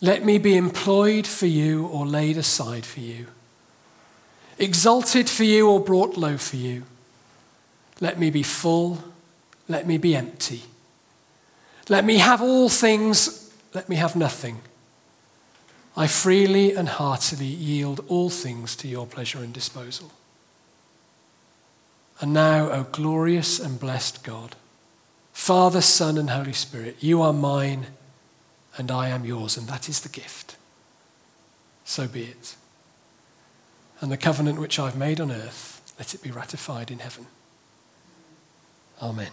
Let 0.04 0.26
me 0.26 0.38
be 0.38 0.58
employed 0.58 1.26
for 1.26 1.46
you 1.46 1.86
or 1.86 2.06
laid 2.06 2.36
aside 2.36 2.86
for 2.86 3.00
you, 3.00 3.28
exalted 4.60 5.30
for 5.30 5.46
you 5.46 5.70
or 5.70 5.80
brought 5.80 6.18
low 6.18 6.36
for 6.36 6.58
you. 6.58 6.84
Let 8.02 8.20
me 8.20 8.30
be 8.30 8.44
full, 8.44 9.02
let 9.70 9.88
me 9.88 9.98
be 9.98 10.13
empty. 10.13 10.63
Let 11.88 12.04
me 12.04 12.18
have 12.18 12.42
all 12.42 12.68
things, 12.68 13.50
let 13.74 13.88
me 13.88 13.96
have 13.96 14.13
nothing. 14.13 14.60
I 15.96 16.08
freely 16.08 16.76
and 16.76 16.89
heartily 16.89 17.46
yield 17.46 18.04
all 18.10 18.30
things 18.30 18.76
to 18.78 18.89
your 18.89 19.08
pleasure 19.08 19.39
and 19.39 19.54
disposal. 19.54 20.12
And 22.20 22.34
now, 22.34 22.70
O 22.70 22.84
glorious 22.92 23.58
and 23.58 23.80
blessed 23.80 24.22
God, 24.22 24.58
Father, 25.32 25.80
Son, 25.80 26.18
and 26.18 26.30
Holy 26.30 26.52
Spirit, 26.52 26.98
you 27.00 27.22
are 27.22 27.32
mine 27.32 27.88
and 28.78 28.92
I 28.92 29.10
am 29.10 29.26
yours, 29.26 29.58
and 29.58 29.68
that 29.68 29.88
is 29.88 30.02
the 30.02 30.10
gift. 30.10 30.56
So 31.86 32.08
be 32.08 32.24
it. 32.24 32.56
And 34.02 34.12
the 34.12 34.18
covenant 34.18 34.60
which 34.60 34.80
I've 34.80 34.98
made 34.98 35.22
on 35.22 35.32
earth, 35.32 35.82
let 35.98 36.14
it 36.14 36.22
be 36.22 36.32
ratified 36.32 36.92
in 36.92 37.00
heaven. 37.00 37.28
Amen. 39.02 39.32